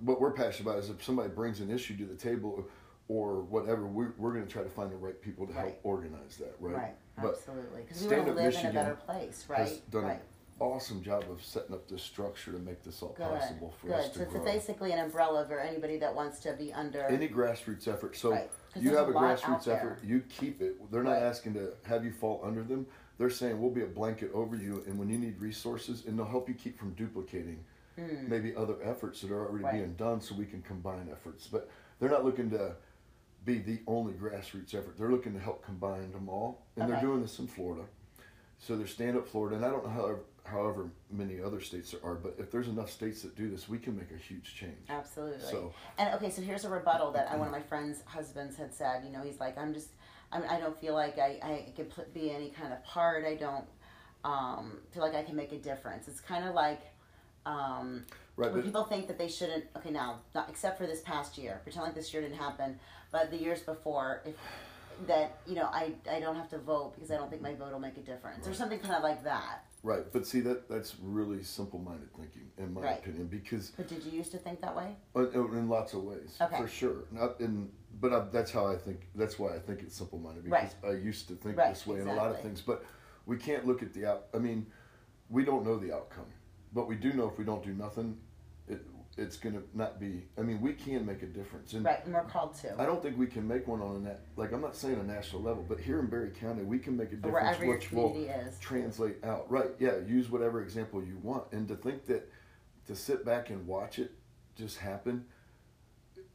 what 0.00 0.20
we're 0.20 0.32
passionate 0.32 0.68
about 0.70 0.78
is 0.82 0.90
if 0.90 1.02
somebody 1.02 1.28
brings 1.28 1.60
an 1.60 1.70
issue 1.70 1.96
to 1.96 2.04
the 2.04 2.14
table 2.14 2.66
or 3.08 3.40
whatever, 3.42 3.86
we're, 3.86 4.12
we're 4.18 4.32
going 4.32 4.46
to 4.46 4.50
try 4.52 4.62
to 4.62 4.68
find 4.68 4.90
the 4.92 4.96
right 4.96 5.20
people 5.20 5.46
to 5.46 5.52
Right. 5.52 5.60
help 5.62 5.80
organize 5.82 6.36
that, 6.36 6.54
right? 6.60 6.74
Right. 6.76 6.94
But 7.20 7.34
Absolutely. 7.36 7.82
Because 7.82 8.02
we 8.02 8.08
want 8.16 8.26
to 8.28 8.32
live 8.34 8.54
in 8.54 8.66
a 8.66 8.72
better 8.72 8.94
place, 8.94 9.44
has 9.56 9.78
done 9.90 10.04
right. 10.04 10.12
an 10.16 10.20
awesome 10.60 11.02
job 11.02 11.24
of 11.30 11.42
setting 11.42 11.74
up 11.74 11.88
this 11.88 12.02
structure 12.02 12.52
to 12.52 12.58
make 12.58 12.82
this 12.84 13.02
all 13.02 13.14
Good. 13.16 13.26
possible 13.26 13.74
for 13.80 13.92
us 13.94 14.04
Good. 14.04 14.12
to 14.12 14.18
So 14.18 14.24
it's 14.24 14.32
grow. 14.34 14.44
basically 14.44 14.92
an 14.92 14.98
umbrella 15.00 15.46
for 15.48 15.58
anybody 15.58 15.98
that 15.98 16.14
wants 16.14 16.38
to 16.40 16.52
be 16.52 16.72
under. 16.72 17.02
Any 17.04 17.28
grassroots 17.28 17.88
effort. 17.88 18.14
So 18.16 18.32
Right. 18.32 18.50
you 18.76 18.94
have 18.94 19.08
a 19.08 19.12
a 19.12 19.14
grassroots 19.14 19.66
effort, 19.66 20.00
you 20.04 20.20
keep 20.28 20.60
it. 20.62 20.90
They're 20.92 21.02
not 21.02 21.12
Right. 21.12 21.22
asking 21.22 21.54
to 21.54 21.72
have 21.84 22.04
you 22.04 22.12
fall 22.12 22.40
under 22.44 22.62
them. 22.62 22.86
They're 23.18 23.30
saying 23.30 23.60
we'll 23.60 23.70
be 23.72 23.82
a 23.82 23.86
blanket 23.86 24.30
over 24.32 24.56
you, 24.56 24.84
and 24.86 24.98
when 24.98 25.10
you 25.10 25.18
need 25.18 25.40
resources, 25.40 26.04
and 26.06 26.18
they'll 26.18 26.26
help 26.26 26.48
you 26.48 26.54
keep 26.54 26.78
from 26.78 26.94
duplicating 26.94 27.64
hmm. 27.96 28.28
maybe 28.28 28.54
other 28.54 28.76
efforts 28.82 29.20
that 29.20 29.32
are 29.32 29.46
already. 29.46 29.64
Right. 29.64 29.74
being 29.74 29.94
done, 29.94 30.20
so 30.20 30.34
we 30.34 30.46
can 30.46 30.62
combine 30.62 31.08
efforts. 31.10 31.48
But 31.48 31.68
they're 31.98 32.10
not 32.10 32.24
looking 32.24 32.48
to 32.50 32.76
be 33.44 33.58
the 33.58 33.80
only 33.86 34.12
grassroots 34.12 34.74
effort. 34.74 34.96
They're 34.96 35.10
looking 35.10 35.34
to 35.34 35.40
help 35.40 35.64
combine 35.64 36.12
them 36.12 36.28
all, 36.28 36.62
and 36.76 36.84
Okay. 36.84 36.92
they're 36.92 37.00
doing 37.00 37.22
this 37.22 37.38
in 37.38 37.48
Florida. 37.48 37.84
So 38.58 38.76
they're 38.76 38.86
stand 38.86 39.16
up 39.16 39.26
Florida, 39.26 39.56
and 39.56 39.64
I 39.64 39.70
don't 39.70 39.84
know 39.84 39.90
however, 39.90 40.20
however 40.44 40.90
many 41.10 41.40
other 41.40 41.60
states 41.60 41.92
there 41.92 42.00
are, 42.04 42.14
but 42.14 42.34
if 42.38 42.50
there's 42.50 42.68
enough 42.68 42.90
states 42.90 43.22
that 43.22 43.36
do 43.36 43.50
this, 43.50 43.68
we 43.68 43.78
can 43.78 43.96
make 43.96 44.10
a 44.10 44.16
huge 44.16 44.54
change. 44.54 44.88
Absolutely. 44.88 45.40
So- 45.40 45.72
and 45.96 46.14
okay, 46.14 46.30
so 46.30 46.42
here's 46.42 46.64
a 46.64 46.68
rebuttal 46.70 47.10
that 47.12 47.30
I, 47.30 47.36
one 47.38 47.48
of 47.48 47.52
my 47.52 47.62
friends' 47.62 48.02
husbands 48.06 48.56
had 48.56 48.72
said. 48.74 49.04
You 49.04 49.10
know, 49.10 49.22
he's 49.22 49.40
like, 49.40 49.56
I'm 49.58 49.74
just, 49.74 49.90
I'm, 50.32 50.42
I 50.48 50.58
don't 50.60 50.78
feel 50.78 50.94
like 50.94 51.18
I, 51.18 51.38
I 51.42 51.72
could 51.76 51.90
pl- 51.90 52.04
be 52.12 52.30
any 52.30 52.50
kind 52.50 52.72
of 52.72 52.84
part. 52.84 53.24
I 53.24 53.34
don't 53.34 53.64
um, 54.24 54.78
feel 54.92 55.02
like 55.02 55.14
I 55.14 55.22
can 55.22 55.36
make 55.36 55.52
a 55.52 55.58
difference. 55.58 56.08
It's 56.08 56.20
kind 56.20 56.46
of 56.46 56.54
like 56.54 56.80
um, 57.46 58.04
Right, 58.36 58.52
when 58.52 58.62
people 58.62 58.84
think 58.84 59.08
that 59.08 59.18
they 59.18 59.28
shouldn't. 59.28 59.64
Okay, 59.76 59.90
now, 59.90 60.20
not 60.34 60.48
except 60.48 60.78
for 60.78 60.86
this 60.86 61.00
past 61.00 61.38
year, 61.38 61.60
pretend 61.64 61.84
like 61.84 61.94
this 61.94 62.12
year 62.12 62.22
didn't 62.22 62.36
happen, 62.38 62.78
but 63.10 63.30
the 63.30 63.36
years 63.36 63.60
before, 63.60 64.22
if 64.24 64.34
that 65.06 65.38
you 65.46 65.54
know, 65.54 65.68
I 65.72 65.92
I 66.10 66.20
don't 66.20 66.36
have 66.36 66.50
to 66.50 66.58
vote 66.58 66.94
because 66.94 67.10
I 67.10 67.16
don't 67.16 67.30
think 67.30 67.42
my 67.42 67.54
vote 67.54 67.72
will 67.72 67.80
make 67.80 67.96
a 67.96 68.02
difference, 68.02 68.46
or 68.46 68.54
something 68.54 68.78
kind 68.80 68.94
of 68.94 69.02
like 69.02 69.24
that. 69.24 69.64
Right, 69.82 70.04
but 70.12 70.26
see 70.26 70.40
that 70.40 70.68
that's 70.68 70.96
really 71.00 71.42
simple-minded 71.42 72.12
thinking, 72.16 72.50
in 72.58 72.74
my 72.74 72.80
Right. 72.80 72.98
opinion, 72.98 73.28
because 73.28 73.70
But 73.76 73.86
did 73.88 74.02
you 74.04 74.10
used 74.10 74.32
to 74.32 74.38
think 74.38 74.60
that 74.60 74.76
way? 74.76 74.96
uh, 75.14 75.20
uh, 75.20 75.52
in 75.52 75.68
lots 75.68 75.94
of 75.94 76.02
ways, 76.02 76.36
Okay. 76.40 76.56
for 76.56 76.66
sure. 76.66 77.04
Not 77.12 77.40
in, 77.40 77.70
but 78.00 78.12
I, 78.12 78.20
that's 78.32 78.50
how 78.50 78.66
I 78.66 78.76
think. 78.76 79.08
That's 79.14 79.38
why 79.38 79.54
I 79.54 79.58
think 79.58 79.80
it's 79.82 79.96
simple-minded 79.96 80.44
because 80.44 80.74
I 80.84 80.92
used 80.92 81.28
to 81.28 81.34
think 81.34 81.56
Right, 81.56 81.74
this 81.74 81.86
way 81.86 82.00
in 82.00 82.08
a 82.08 82.14
lot 82.14 82.30
of 82.30 82.40
things. 82.40 82.60
But 82.60 82.84
we 83.26 83.36
can't 83.36 83.66
look 83.66 83.82
at 83.82 83.92
the 83.92 84.06
out. 84.06 84.26
I 84.34 84.38
mean, 84.38 84.66
we 85.28 85.44
don't 85.44 85.64
know 85.64 85.76
the 85.78 85.94
outcome, 85.94 86.26
but 86.72 86.88
we 86.88 86.96
do 86.96 87.12
know 87.12 87.28
if 87.28 87.38
we 87.38 87.44
don't 87.44 87.62
do 87.62 87.72
nothing, 87.72 88.18
it 88.68 88.80
it's 89.16 89.36
gonna 89.36 89.62
not 89.74 89.98
be. 89.98 90.24
I 90.38 90.42
mean, 90.42 90.60
we 90.60 90.72
can 90.72 91.04
make 91.04 91.22
a 91.22 91.26
difference, 91.26 91.72
and 91.72 91.84
Right, 91.84 92.04
and 92.04 92.14
we're 92.14 92.22
called 92.22 92.54
to. 92.60 92.80
I 92.80 92.86
don't 92.86 93.02
think 93.02 93.18
we 93.18 93.26
can 93.26 93.46
make 93.46 93.66
one 93.66 93.82
on 93.82 93.96
a 93.96 93.98
net. 93.98 94.20
Like 94.36 94.52
I'm 94.52 94.60
not 94.60 94.76
saying 94.76 94.94
a 95.00 95.02
national 95.02 95.42
level, 95.42 95.64
but 95.68 95.80
here 95.80 95.98
in 95.98 96.06
Barry 96.06 96.30
County, 96.30 96.62
we 96.62 96.78
can 96.78 96.96
make 96.96 97.12
a 97.12 97.16
difference, 97.16 97.58
Wherever 97.58 97.66
which 97.66 97.90
will 97.92 98.14
is. 98.16 98.58
translate 98.60 99.22
out. 99.24 99.50
Right? 99.50 99.70
Yeah. 99.80 99.98
Use 100.06 100.30
whatever 100.30 100.62
example 100.62 101.02
you 101.02 101.18
want, 101.22 101.44
and 101.52 101.66
to 101.68 101.74
think 101.74 102.06
that 102.06 102.30
to 102.86 102.94
sit 102.94 103.24
back 103.24 103.50
and 103.50 103.66
watch 103.66 103.98
it 103.98 104.12
just 104.56 104.78
happen. 104.78 105.24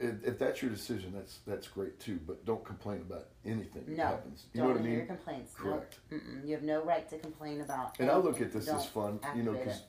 If, 0.04 0.24
if 0.28 0.40
that's 0.40 0.62
your 0.62 0.70
decision, 0.72 1.14
that's 1.16 1.40
that's 1.48 1.68
great 1.68 2.00
too. 2.00 2.20
But 2.28 2.46
don't 2.46 2.64
complain 2.66 3.02
about 3.02 3.28
anything 3.46 3.86
that 3.88 3.98
No, 3.98 4.04
happens. 4.06 4.46
You 4.54 4.60
don't 4.62 4.70
know 4.70 4.74
what 4.76 4.82
I 4.82 4.86
mean? 4.86 4.94
your 4.98 5.06
complaints. 5.06 5.54
Correct. 5.56 6.00
You 6.46 6.54
have 6.54 6.64
no 6.64 6.84
right 6.84 7.08
to 7.10 7.18
complain 7.18 7.62
about. 7.62 8.00
And 8.00 8.10
I 8.12 8.18
look 8.18 8.42
at 8.42 8.52
this 8.52 8.66
Don't 8.66 8.76
as 8.78 8.86
fun, 8.86 9.20
you 9.36 9.44
know, 9.44 9.54
because. 9.54 9.82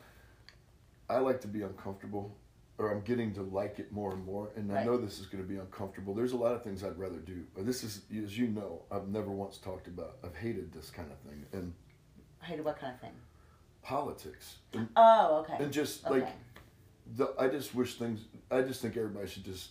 I 1.11 1.19
like 1.19 1.43
to 1.43 1.49
be 1.49 1.61
uncomfortable, 1.61 2.35
or 2.79 2.91
I'm 2.91 3.03
getting 3.03 3.35
to 3.35 3.43
like 3.43 3.79
it 3.79 3.93
more 3.93 4.15
and 4.15 4.25
more. 4.25 4.51
And 4.57 4.73
I 4.73 4.83
know 4.85 4.97
this 4.97 5.19
is 5.19 5.27
going 5.27 5.43
to 5.45 5.49
be 5.49 5.59
uncomfortable. 5.59 6.15
There's 6.15 6.33
a 6.33 6.37
lot 6.37 6.55
of 6.55 6.63
things 6.65 6.83
I'd 6.83 6.99
rather 6.99 7.19
do. 7.19 7.45
This 7.59 7.85
is, 7.85 8.01
as 8.25 8.39
you 8.39 8.47
know, 8.49 8.83
I've 8.91 9.09
never 9.09 9.31
once 9.31 9.59
talked 9.59 9.87
about. 9.87 10.17
I've 10.25 10.35
hated 10.35 10.73
this 10.73 10.89
kind 10.91 11.11
of 11.13 11.19
thing 11.31 11.45
and 11.53 11.75
Hated 12.41 12.65
what 12.65 12.79
kind 12.79 12.95
of 12.95 13.01
thing? 13.01 13.13
politics 13.83 14.57
and, 14.73 14.89
Oh, 14.97 15.45
okay. 15.47 15.63
and 15.63 15.71
just 15.73 16.07
okay. 16.07 16.21
like 16.21 16.29
the. 17.17 17.35
I 17.39 17.49
just 17.49 17.75
wish 17.75 17.97
things. 17.97 18.21
I 18.51 18.63
just 18.63 18.81
think 18.81 18.97
everybody 18.97 19.29
should 19.29 19.45
just 19.45 19.69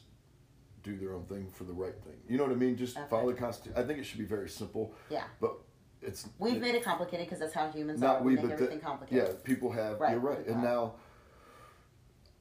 do 0.84 0.98
their 0.98 1.14
own 1.14 1.24
thing 1.26 1.48
for 1.52 1.64
the 1.64 1.74
right 1.74 1.96
thing. 2.04 2.14
You 2.28 2.38
know 2.38 2.44
what 2.44 2.52
I 2.52 2.56
mean? 2.56 2.78
Just 2.78 2.98
Okay. 2.98 3.08
follow 3.10 3.32
the 3.32 3.38
constitution. 3.38 3.82
I 3.82 3.86
think 3.88 4.00
it 4.00 4.04
should 4.06 4.20
be 4.20 4.26
very 4.26 4.50
simple, 4.50 4.94
yeah. 5.10 5.24
but 5.40 5.56
it's 6.02 6.28
We've 6.38 6.56
it- 6.56 6.62
made 6.62 6.76
it 6.76 6.84
complicated 6.84 7.26
because 7.26 7.40
that's 7.40 7.54
how 7.54 7.70
humans 7.72 8.02
not 8.02 8.18
are. 8.18 8.24
we, 8.24 8.36
We 8.36 8.44
make 8.44 8.52
everything 8.52 8.80
the, 8.80 8.86
complicated. 8.86 9.28
yeah, 9.30 9.34
people 9.44 9.72
have. 9.72 10.00
Right, 10.00 10.12
You're 10.12 10.20
right, 10.20 10.46
and 10.46 10.62
now 10.62 10.96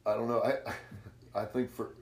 I 0.05 0.15
don't 0.15 0.29
know. 0.29 0.43
I 0.43 0.59
I 1.43 1.45
think 1.47 1.71
for 1.71 1.95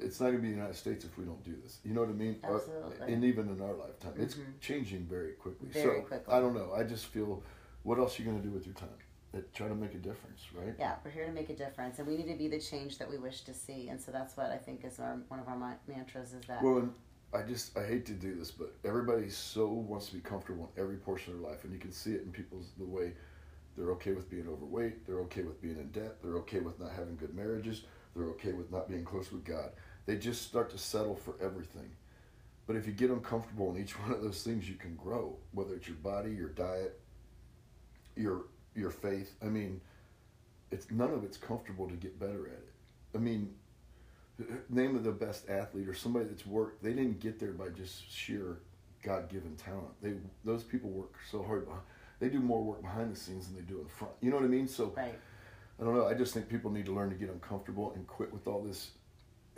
it's 0.00 0.20
not 0.20 0.26
going 0.26 0.36
to 0.38 0.42
be 0.42 0.48
the 0.50 0.54
United 0.56 0.76
States 0.76 1.04
if 1.04 1.16
we 1.18 1.24
don't 1.24 1.42
do 1.42 1.54
this. 1.62 1.78
You 1.84 1.92
know 1.94 2.00
what 2.02 2.10
I 2.10 2.12
mean? 2.12 2.36
Absolutely. 2.42 3.12
and 3.12 3.24
even 3.24 3.48
in 3.48 3.60
our 3.60 3.74
lifetime, 3.74 4.14
it's 4.16 4.34
Mhm. 4.36 4.60
changing 4.60 5.06
very 5.06 5.32
quickly. 5.32 5.68
Very 5.70 5.84
so 6.02 6.02
quickly. 6.02 6.32
I 6.32 6.38
don't 6.40 6.54
know. 6.54 6.72
I 6.72 6.84
just 6.84 7.06
feel, 7.06 7.42
what 7.82 7.98
else 7.98 8.16
are 8.18 8.22
you 8.22 8.28
going 8.30 8.40
to 8.40 8.46
do 8.46 8.54
with 8.54 8.64
your 8.64 8.76
time? 8.76 8.90
Uh, 9.36 9.40
Try 9.52 9.68
to 9.68 9.74
make 9.74 9.94
a 9.94 9.98
difference, 9.98 10.42
right? 10.54 10.74
Yeah, 10.78 10.94
we're 11.04 11.10
here 11.10 11.26
to 11.26 11.32
make 11.32 11.50
a 11.50 11.54
difference, 11.54 11.98
and 11.98 12.08
we 12.08 12.16
need 12.16 12.28
to 12.28 12.38
be 12.38 12.48
the 12.48 12.60
change 12.60 12.98
that 12.98 13.10
we 13.10 13.18
wish 13.18 13.42
to 13.42 13.52
see. 13.52 13.88
And 13.88 14.00
so 14.00 14.10
that's 14.10 14.36
what 14.36 14.50
I 14.50 14.56
think 14.56 14.84
is 14.84 14.98
our 14.98 15.18
one 15.28 15.38
of 15.38 15.48
our 15.48 15.56
ma- 15.56 15.74
mantras 15.86 16.32
is 16.32 16.44
that. 16.46 16.62
Well, 16.62 16.78
and 16.78 16.92
I 17.34 17.42
just 17.42 17.76
I 17.76 17.84
hate 17.84 18.06
to 18.06 18.12
do 18.12 18.34
this, 18.34 18.50
but 18.50 18.74
everybody 18.84 19.28
so 19.28 19.68
wants 19.68 20.06
to 20.08 20.14
be 20.14 20.20
comfortable 20.20 20.70
in 20.74 20.82
every 20.82 20.96
portion 20.96 21.34
of 21.34 21.40
their 21.40 21.50
life, 21.50 21.64
and 21.64 21.72
you 21.72 21.78
can 21.78 21.92
see 21.92 22.12
it 22.12 22.22
in 22.22 22.32
people's 22.32 22.70
the 22.78 22.86
way 22.86 23.12
they're 23.76 23.92
okay 23.92 24.12
with 24.12 24.30
being 24.30 24.48
overweight, 24.48 25.06
they're 25.06 25.20
okay 25.20 25.42
with 25.42 25.60
being 25.62 25.76
in 25.76 25.90
debt, 25.90 26.16
they're 26.22 26.36
okay 26.38 26.60
with 26.60 26.80
not 26.80 26.90
having 26.90 27.16
good 27.16 27.34
marriages, 27.34 27.82
they're 28.16 28.26
okay 28.30 28.52
with 28.52 28.72
not 28.72 28.88
being 28.88 29.04
close 29.04 29.30
with 29.30 29.44
God. 29.44 29.70
They 30.06 30.16
just 30.16 30.42
start 30.42 30.70
to 30.70 30.78
settle 30.78 31.14
for 31.14 31.34
everything. 31.40 31.90
But 32.66 32.76
if 32.76 32.86
you 32.86 32.92
get 32.92 33.10
uncomfortable 33.10 33.70
in 33.74 33.80
each 33.80 33.92
one 34.00 34.10
of 34.10 34.22
those 34.22 34.42
things, 34.42 34.68
you 34.68 34.74
can 34.76 34.96
grow. 34.96 35.36
Whether 35.52 35.74
it's 35.74 35.86
your 35.86 35.96
body, 35.98 36.32
your 36.32 36.48
diet, 36.48 36.98
your 38.16 38.46
your 38.78 38.90
faith. 38.90 39.34
I 39.42 39.46
mean, 39.46 39.80
it's 40.70 40.90
none 40.90 41.12
of 41.12 41.24
it's 41.24 41.36
comfortable 41.36 41.88
to 41.88 41.94
get 41.94 42.18
better 42.18 42.46
at 42.46 42.52
it. 42.52 42.72
I 43.14 43.18
mean, 43.18 43.54
name 44.68 44.94
of 44.94 45.04
the 45.04 45.12
best 45.12 45.48
athlete 45.48 45.88
or 45.88 45.94
somebody 45.94 46.26
that's 46.26 46.46
worked 46.46 46.82
they 46.82 46.92
didn't 46.92 47.20
get 47.20 47.38
there 47.38 47.52
by 47.52 47.68
just 47.68 48.10
sheer 48.10 48.58
god-given 49.02 49.56
talent 49.56 49.88
they 50.00 50.12
those 50.44 50.62
people 50.62 50.90
work 50.90 51.14
so 51.30 51.42
hard 51.42 51.64
behind, 51.64 51.82
they 52.20 52.28
do 52.28 52.40
more 52.40 52.62
work 52.62 52.82
behind 52.82 53.12
the 53.12 53.18
scenes 53.18 53.46
than 53.46 53.56
they 53.56 53.62
do 53.62 53.80
in 53.80 53.86
front 53.86 54.14
you 54.20 54.30
know 54.30 54.36
what 54.36 54.44
i 54.44 54.48
mean 54.48 54.68
so 54.68 54.92
right. 54.96 55.18
i 55.80 55.84
don't 55.84 55.94
know 55.94 56.06
i 56.06 56.14
just 56.14 56.34
think 56.34 56.48
people 56.48 56.70
need 56.70 56.86
to 56.86 56.92
learn 56.92 57.10
to 57.10 57.16
get 57.16 57.28
uncomfortable 57.30 57.92
and 57.96 58.06
quit 58.06 58.32
with 58.32 58.46
all 58.46 58.62
this 58.62 58.90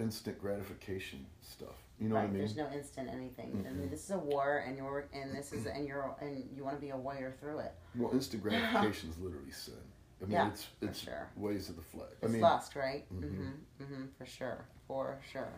instant 0.00 0.40
gratification 0.40 1.24
stuff 1.42 1.68
you 2.00 2.08
know 2.08 2.14
right. 2.16 2.22
what 2.22 2.28
i 2.28 2.32
mean 2.32 2.38
There's 2.38 2.56
no 2.56 2.68
instant 2.72 3.08
anything. 3.12 3.64
I 3.68 3.72
mean, 3.72 3.90
this 3.90 4.04
is 4.04 4.10
a 4.10 4.18
war, 4.18 4.64
and 4.66 4.76
you're 4.76 5.06
and 5.12 5.34
this 5.36 5.52
is 5.52 5.66
and 5.66 5.86
you're 5.86 6.14
and 6.20 6.44
you 6.56 6.64
want 6.64 6.76
to 6.76 6.80
be 6.80 6.90
a 6.90 6.96
warrior 6.96 7.32
through 7.40 7.58
it. 7.60 7.72
well 7.94 8.12
instant 8.12 8.42
gratification 8.42 9.10
is 9.10 9.18
literally 9.18 9.50
sin 9.50 9.74
i 10.22 10.24
mean 10.24 10.32
Yeah, 10.32 10.48
it's 10.48 10.66
it's 10.80 11.00
sure. 11.00 11.28
ways 11.36 11.68
of 11.68 11.76
the 11.76 11.82
flesh 11.82 12.08
It's 12.22 12.30
i 12.30 12.32
mean 12.32 12.40
lust, 12.40 12.74
right? 12.76 13.04
Mhm. 13.14 13.22
Mm-hmm. 13.24 13.82
Mm-hmm. 13.84 14.04
For 14.18 14.26
sure. 14.26 14.64
For 14.88 15.18
sure. 15.32 15.52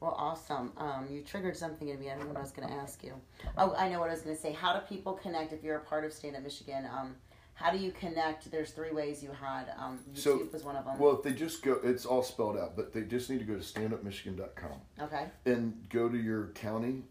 Well, 0.00 0.14
awesome. 0.18 0.72
Um, 0.76 1.08
you 1.10 1.22
triggered 1.22 1.56
something 1.56 1.88
in 1.88 1.98
me. 1.98 2.10
I 2.10 2.14
don't 2.14 2.24
know 2.24 2.28
what 2.28 2.36
I 2.36 2.42
was 2.42 2.50
going 2.52 2.68
to 2.68 2.74
ask 2.74 3.02
you. 3.02 3.14
Oh, 3.56 3.74
I 3.74 3.88
know 3.88 3.98
what 4.00 4.10
I 4.10 4.12
was 4.12 4.20
going 4.20 4.36
to 4.36 4.40
say. 4.42 4.52
How 4.52 4.74
do 4.74 4.80
people 4.86 5.14
connect 5.14 5.54
if 5.54 5.64
you're 5.64 5.76
a 5.78 5.80
part 5.80 6.04
of 6.04 6.12
Stand 6.12 6.36
Up 6.36 6.42
Michigan? 6.42 6.84
Um, 6.84 7.16
how 7.56 7.70
do 7.72 7.78
you 7.78 7.90
connect? 7.90 8.50
There's 8.50 8.70
three 8.70 8.92
ways 8.92 9.22
you 9.22 9.30
had. 9.32 9.72
Um, 9.78 9.98
YouTube 10.12 10.18
So, 10.18 10.48
was 10.52 10.62
one 10.62 10.76
of 10.76 10.84
them. 10.84 10.98
well 10.98 11.16
if 11.16 11.22
they 11.22 11.32
just 11.32 11.62
go 11.62 11.80
it's 11.82 12.06
all 12.06 12.22
spelled 12.22 12.56
out 12.56 12.76
but 12.76 12.92
they 12.92 13.02
just 13.02 13.28
need 13.30 13.38
to 13.40 13.44
go 13.44 13.54
to 13.54 13.60
standupmichigan.com 13.60 14.80
okay. 15.02 15.26
and 15.46 15.86
go 15.88 16.08
to 16.08 16.16
your 16.18 16.48
county, 16.48 17.02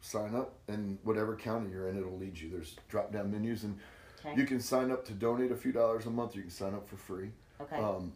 sign 0.00 0.34
up, 0.34 0.58
and 0.68 0.98
whatever 1.02 1.34
county 1.34 1.70
you're 1.70 1.88
in, 1.88 1.98
it'll 1.98 2.16
lead 2.16 2.38
you. 2.38 2.50
There's 2.50 2.76
drop 2.88 3.12
down 3.12 3.30
menus, 3.32 3.64
and 3.64 3.78
Okay. 4.24 4.40
you 4.40 4.46
can 4.46 4.60
sign 4.60 4.90
up 4.90 5.04
to 5.06 5.12
donate 5.12 5.52
a 5.52 5.56
few 5.56 5.72
dollars 5.72 6.06
a 6.06 6.10
month. 6.10 6.34
You 6.34 6.42
can 6.42 6.50
sign 6.50 6.74
up 6.74 6.88
for 6.88 6.96
free. 6.96 7.30
Okay. 7.60 7.76
Um, 7.76 8.12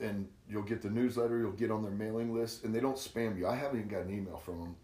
and 0.00 0.28
you'll 0.48 0.62
get 0.62 0.80
the 0.82 0.90
newsletter, 0.90 1.38
you'll 1.38 1.52
get 1.52 1.70
on 1.70 1.82
their 1.82 1.92
mailing 1.92 2.34
list, 2.34 2.64
and 2.64 2.74
they 2.74 2.80
don't 2.80 2.96
spam 2.96 3.38
you. 3.38 3.46
I 3.46 3.54
haven't 3.56 3.78
even 3.78 3.90
got 3.90 4.02
an 4.02 4.10
email 4.16 4.36
from 4.38 4.60
them, 4.60 4.76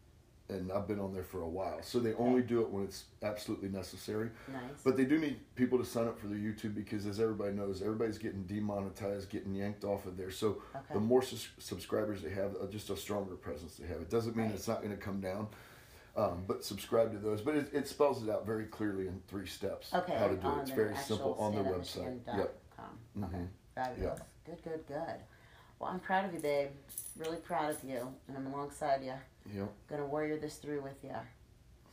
and 0.49 0.71
I've 0.71 0.87
been 0.87 1.01
on 1.01 1.13
there 1.13 1.25
for 1.25 1.43
a 1.43 1.49
while. 1.49 1.83
So 1.83 1.99
they 1.99 2.15
only 2.15 2.43
do 2.43 2.61
it 2.63 2.71
when 2.71 2.85
it's 2.85 3.05
absolutely 3.23 3.69
necessary. 3.69 4.31
nice. 4.53 4.61
But 4.85 4.97
they 4.97 5.05
do 5.05 5.19
need 5.19 5.39
people 5.57 5.79
to 5.79 5.85
sign 5.85 6.07
up 6.07 6.19
for 6.19 6.29
their 6.29 6.39
YouTube 6.39 6.75
because, 6.75 7.07
as 7.07 7.19
everybody 7.21 7.53
knows, 7.53 7.83
everybody's 7.83 8.19
getting 8.19 8.45
demonetized, 8.45 9.29
getting 9.29 9.55
yanked 9.55 9.85
off 9.85 10.07
of 10.07 10.17
there. 10.17 10.31
So 10.31 10.63
Okay. 10.75 10.95
the 10.95 11.01
more 11.01 11.23
sus- 11.23 11.49
subscribers 11.59 12.23
they 12.23 12.31
have, 12.31 12.55
uh, 12.63 12.67
just 12.67 12.91
a 12.91 12.97
stronger 12.97 13.35
presence 13.35 13.77
they 13.77 13.87
have. 13.89 14.01
It 14.01 14.11
doesn't 14.11 14.37
mean 14.37 14.47
Right. 14.47 14.55
it's 14.55 14.69
not 14.69 14.83
going 14.83 14.93
to 14.97 15.03
come 15.03 15.21
down, 15.21 15.49
um, 16.17 16.45
but 16.47 16.65
subscribe 16.65 17.13
to 17.13 17.19
those. 17.19 17.41
But 17.41 17.57
it, 17.57 17.71
it 17.75 17.89
spells 17.89 18.23
it 18.23 18.31
out 18.31 18.47
very 18.47 18.67
clearly 18.67 19.09
in 19.09 19.21
three 19.29 19.47
steps 19.47 19.93
okay. 19.93 20.17
how 20.17 20.29
to 20.29 20.37
do 20.37 20.49
it. 20.49 20.59
It's 20.63 20.71
very 20.71 20.97
simple 20.97 21.35
on 21.35 21.55
the 21.55 21.63
website. 21.63 22.21
Yep. 22.27 22.59
Okay. 22.79 22.89
Mhm. 23.37 23.49
Fabulous. 23.75 24.21
Good, 24.45 24.63
good, 24.63 24.87
good. 24.87 25.21
Well, 25.79 25.91
I'm 25.91 26.01
proud 26.01 26.25
of 26.25 26.33
you, 26.33 26.41
babe. 26.41 26.69
Really 27.19 27.37
proud 27.37 27.71
of 27.71 27.83
you, 27.85 28.09
and 28.29 28.37
I'm 28.37 28.47
alongside 28.47 29.03
you. 29.03 29.15
Yep. 29.55 29.73
Gonna 29.89 30.07
warrior 30.07 30.37
this 30.37 30.57
through 30.57 30.83
with 30.83 31.03
you. 31.03 31.15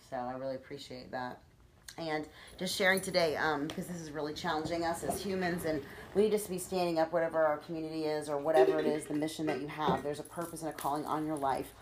So 0.09 0.17
I 0.17 0.33
really 0.33 0.55
appreciate 0.55 1.11
that. 1.11 1.39
And 1.97 2.27
just 2.57 2.75
sharing 2.75 3.01
today, 3.01 3.35
um, 3.35 3.67
because 3.67 3.87
this 3.87 4.01
is 4.01 4.09
really 4.11 4.33
challenging 4.33 4.83
us 4.83 5.03
as 5.03 5.21
humans, 5.21 5.65
and 5.65 5.81
we 6.15 6.23
need 6.23 6.37
to 6.37 6.49
be 6.49 6.57
standing 6.57 6.97
up, 6.97 7.13
whatever 7.13 7.45
our 7.45 7.57
community 7.57 8.05
is 8.05 8.29
or 8.29 8.37
whatever 8.37 8.79
it 8.79 8.85
is, 8.85 9.05
the 9.05 9.13
mission 9.13 9.45
that 9.45 9.61
you 9.61 9.67
have. 9.67 10.01
There's 10.03 10.19
a 10.19 10.23
purpose 10.23 10.61
and 10.61 10.71
a 10.71 10.73
calling 10.73 11.05
on 11.05 11.25
your 11.25 11.37
life. 11.37 11.73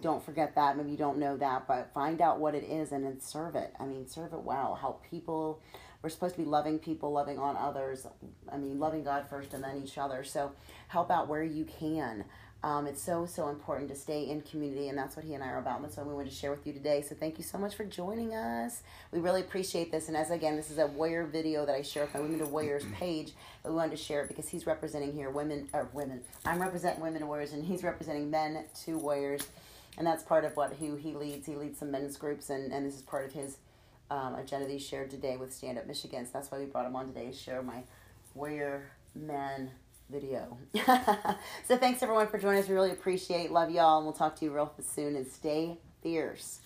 Don't 0.00 0.22
forget 0.22 0.54
that. 0.54 0.76
Maybe 0.76 0.90
you 0.90 0.96
don't 0.96 1.18
know 1.18 1.36
that, 1.38 1.66
but 1.66 1.90
find 1.94 2.20
out 2.20 2.38
what 2.38 2.54
it 2.54 2.64
is 2.64 2.92
and 2.92 3.04
then 3.04 3.20
serve 3.20 3.56
it. 3.56 3.74
I 3.78 3.84
mean, 3.84 4.06
serve 4.06 4.32
it 4.32 4.40
well. 4.40 4.74
Help 4.74 5.02
people. 5.08 5.60
We're 6.02 6.10
supposed 6.10 6.36
to 6.36 6.40
be 6.40 6.46
loving 6.46 6.78
people, 6.78 7.12
loving 7.12 7.38
on 7.38 7.56
others. 7.56 8.06
I 8.52 8.56
mean, 8.56 8.78
loving 8.78 9.02
God 9.02 9.26
first 9.28 9.52
and 9.52 9.64
then 9.64 9.82
each 9.84 9.98
other. 9.98 10.22
So 10.24 10.52
help 10.88 11.10
out 11.10 11.28
where 11.28 11.42
you 11.42 11.64
can. 11.64 12.24
Um, 12.62 12.88
it's 12.88 13.00
so, 13.02 13.24
so 13.24 13.48
important 13.48 13.88
to 13.90 13.94
stay 13.94 14.28
in 14.28 14.42
community, 14.42 14.88
and 14.88 14.98
that's 14.98 15.14
what 15.14 15.24
he 15.24 15.34
and 15.34 15.44
I 15.44 15.48
are 15.48 15.58
about. 15.58 15.80
That's 15.80 15.96
what 15.96 16.08
we 16.08 16.14
wanted 16.14 16.30
to 16.30 16.34
share 16.34 16.50
with 16.50 16.66
you 16.66 16.72
today. 16.72 17.02
So, 17.02 17.14
thank 17.14 17.38
you 17.38 17.44
so 17.44 17.56
much 17.56 17.76
for 17.76 17.84
joining 17.84 18.34
us. 18.34 18.82
We 19.12 19.20
really 19.20 19.42
appreciate 19.42 19.92
this. 19.92 20.08
And 20.08 20.16
as 20.16 20.32
again, 20.32 20.56
this 20.56 20.68
is 20.68 20.78
a 20.78 20.88
warrior 20.88 21.24
video 21.24 21.64
that 21.66 21.74
I 21.76 21.82
share 21.82 22.02
with 22.04 22.14
my 22.14 22.20
Women 22.20 22.40
to 22.40 22.46
Warriors 22.46 22.84
page. 22.94 23.32
But 23.62 23.70
we 23.70 23.76
wanted 23.76 23.92
to 23.92 24.02
share 24.02 24.22
it 24.22 24.28
because 24.28 24.48
he's 24.48 24.66
representing 24.66 25.12
here 25.12 25.30
women, 25.30 25.68
or 25.72 25.88
women. 25.92 26.22
I'm 26.44 26.60
representing 26.60 27.00
women 27.00 27.20
to 27.20 27.26
warriors, 27.26 27.52
and 27.52 27.64
he's 27.64 27.84
representing 27.84 28.28
men 28.28 28.64
to 28.86 28.98
warriors. 28.98 29.46
And 29.96 30.04
that's 30.04 30.24
part 30.24 30.44
of 30.44 30.56
what 30.56 30.72
who 30.74 30.96
he 30.96 31.12
leads. 31.12 31.46
He 31.46 31.54
leads 31.54 31.78
some 31.78 31.92
men's 31.92 32.16
groups, 32.16 32.50
and, 32.50 32.72
and 32.72 32.84
this 32.84 32.96
is 32.96 33.02
part 33.02 33.24
of 33.24 33.32
his 33.32 33.58
um, 34.10 34.34
agenda 34.34 34.66
that 34.66 34.72
he 34.72 34.78
shared 34.78 35.10
today 35.10 35.36
with 35.36 35.52
Stand 35.52 35.78
Up 35.78 35.86
Michigan. 35.86 36.24
So 36.24 36.32
that's 36.34 36.50
why 36.50 36.58
we 36.58 36.64
brought 36.66 36.86
him 36.86 36.96
on 36.96 37.08
today 37.08 37.26
to 37.26 37.32
share 37.32 37.62
my 37.62 37.82
warrior 38.34 38.90
men 39.14 39.70
video. 40.10 40.56
so 41.66 41.76
thanks 41.76 42.02
everyone 42.02 42.28
for 42.28 42.38
joining 42.38 42.62
us. 42.62 42.68
We 42.68 42.74
really 42.74 42.92
appreciate. 42.92 43.50
Love 43.50 43.70
y'all, 43.70 43.98
and 43.98 44.06
we'll 44.06 44.14
talk 44.14 44.36
to 44.36 44.44
you 44.44 44.54
real 44.54 44.72
soon. 44.80 45.16
And 45.16 45.26
stay 45.26 45.78
fierce. 46.02 46.60